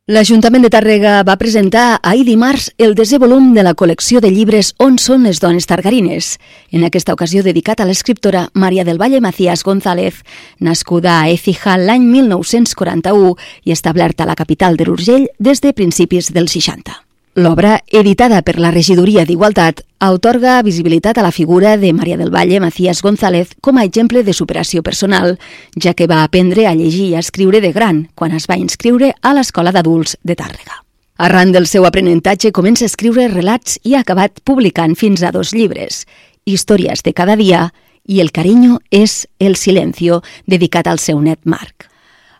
L'Ajuntament 0.04 0.66
de 0.66 0.68
Tàrrega 0.68 1.12
va 1.24 1.36
presentar 1.40 1.84
ahir 2.02 2.26
dimarts 2.26 2.66
el 2.76 2.92
desè 2.98 3.16
volum 3.22 3.54
de 3.54 3.62
la 3.64 3.72
col·lecció 3.72 4.20
de 4.20 4.28
llibres 4.34 4.74
On 4.82 4.98
són 5.00 5.24
les 5.24 5.40
dones 5.40 5.64
targarines, 5.70 6.34
en 6.76 6.84
aquesta 6.84 7.14
ocasió 7.14 7.40
dedicat 7.46 7.80
a 7.80 7.86
l'escriptora 7.88 8.48
Maria 8.52 8.84
del 8.84 9.00
Valle 9.00 9.22
Macías 9.24 9.64
González, 9.64 10.20
nascuda 10.58 11.22
a 11.22 11.30
Écija 11.32 11.78
l'any 11.78 12.04
1941 12.10 13.32
i 13.64 13.72
establerta 13.72 14.26
a 14.26 14.32
la 14.34 14.36
capital 14.36 14.76
de 14.76 14.90
l'Urgell 14.90 15.30
des 15.38 15.64
de 15.64 15.72
principis 15.72 16.34
dels 16.34 16.52
60. 16.52 17.03
L'obra, 17.34 17.80
editada 17.90 18.42
per 18.46 18.60
la 18.62 18.70
Regidoria 18.70 19.24
d'Igualtat, 19.26 19.80
autorga 19.98 20.60
visibilitat 20.62 21.18
a 21.18 21.22
la 21.26 21.32
figura 21.34 21.72
de 21.76 21.90
Maria 21.92 22.16
del 22.16 22.30
Valle 22.30 22.60
Macías 22.62 23.00
González 23.02 23.56
com 23.60 23.76
a 23.76 23.82
exemple 23.82 24.22
de 24.22 24.32
superació 24.32 24.84
personal, 24.86 25.34
ja 25.74 25.96
que 25.98 26.06
va 26.06 26.22
aprendre 26.22 26.68
a 26.68 26.74
llegir 26.78 27.08
i 27.08 27.16
a 27.16 27.22
escriure 27.24 27.58
de 27.60 27.72
gran 27.74 28.04
quan 28.14 28.36
es 28.38 28.46
va 28.46 28.54
inscriure 28.54 29.16
a 29.20 29.32
l'Escola 29.34 29.72
d'Adults 29.74 30.14
de 30.22 30.36
Tàrrega. 30.38 30.78
Arran 31.18 31.50
del 31.50 31.66
seu 31.66 31.88
aprenentatge 31.88 32.52
comença 32.54 32.86
a 32.86 32.92
escriure 32.92 33.26
relats 33.32 33.80
i 33.82 33.96
ha 33.96 34.04
acabat 34.06 34.38
publicant 34.44 34.94
fins 34.94 35.24
a 35.24 35.32
dos 35.34 35.50
llibres, 35.50 36.04
Històries 36.46 37.02
de 37.02 37.14
cada 37.18 37.34
dia 37.34 37.72
i 38.06 38.20
El 38.20 38.30
cariño 38.30 38.78
és 38.92 39.26
el 39.40 39.56
silencio, 39.56 40.22
dedicat 40.46 40.86
al 40.86 41.02
seu 41.02 41.18
net 41.18 41.40
Marc. 41.42 41.90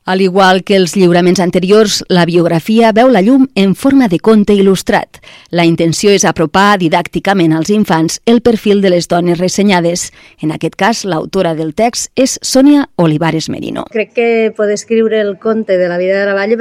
Al 0.05 0.21
igual 0.21 0.65
que 0.65 0.77
els 0.77 0.93
lliuraments 0.99 1.41
anteriors, 1.41 2.03
la 2.13 2.27
biografia 2.29 2.91
veu 2.93 3.09
la 3.09 3.23
llum 3.25 3.47
en 3.57 3.73
forma 3.73 4.05
de 4.13 4.19
conte 4.21 4.53
il·lustrat. 4.53 5.17
La 5.49 5.65
intenció 5.65 6.13
és 6.13 6.27
apropar 6.29 6.77
didàcticament 6.83 7.55
als 7.57 7.71
infants 7.73 8.19
el 8.29 8.43
perfil 8.45 8.83
de 8.85 8.91
les 8.93 9.09
dones 9.09 9.41
ressenyades. 9.41 10.11
En 10.45 10.53
aquest 10.53 10.77
cas, 10.77 11.07
l'autora 11.09 11.55
del 11.57 11.73
text 11.73 12.13
és 12.21 12.37
Sònia 12.45 12.85
Olivares 13.01 13.49
Merino. 13.49 13.87
Crec 13.97 14.13
que 14.13 14.29
poder 14.55 14.77
escriure 14.77 15.23
el 15.23 15.39
conte 15.39 15.79
de 15.81 15.89
la 15.89 15.97
vida 15.97 16.21
de 16.21 16.27
la 16.29 16.37
Valle 16.37 16.61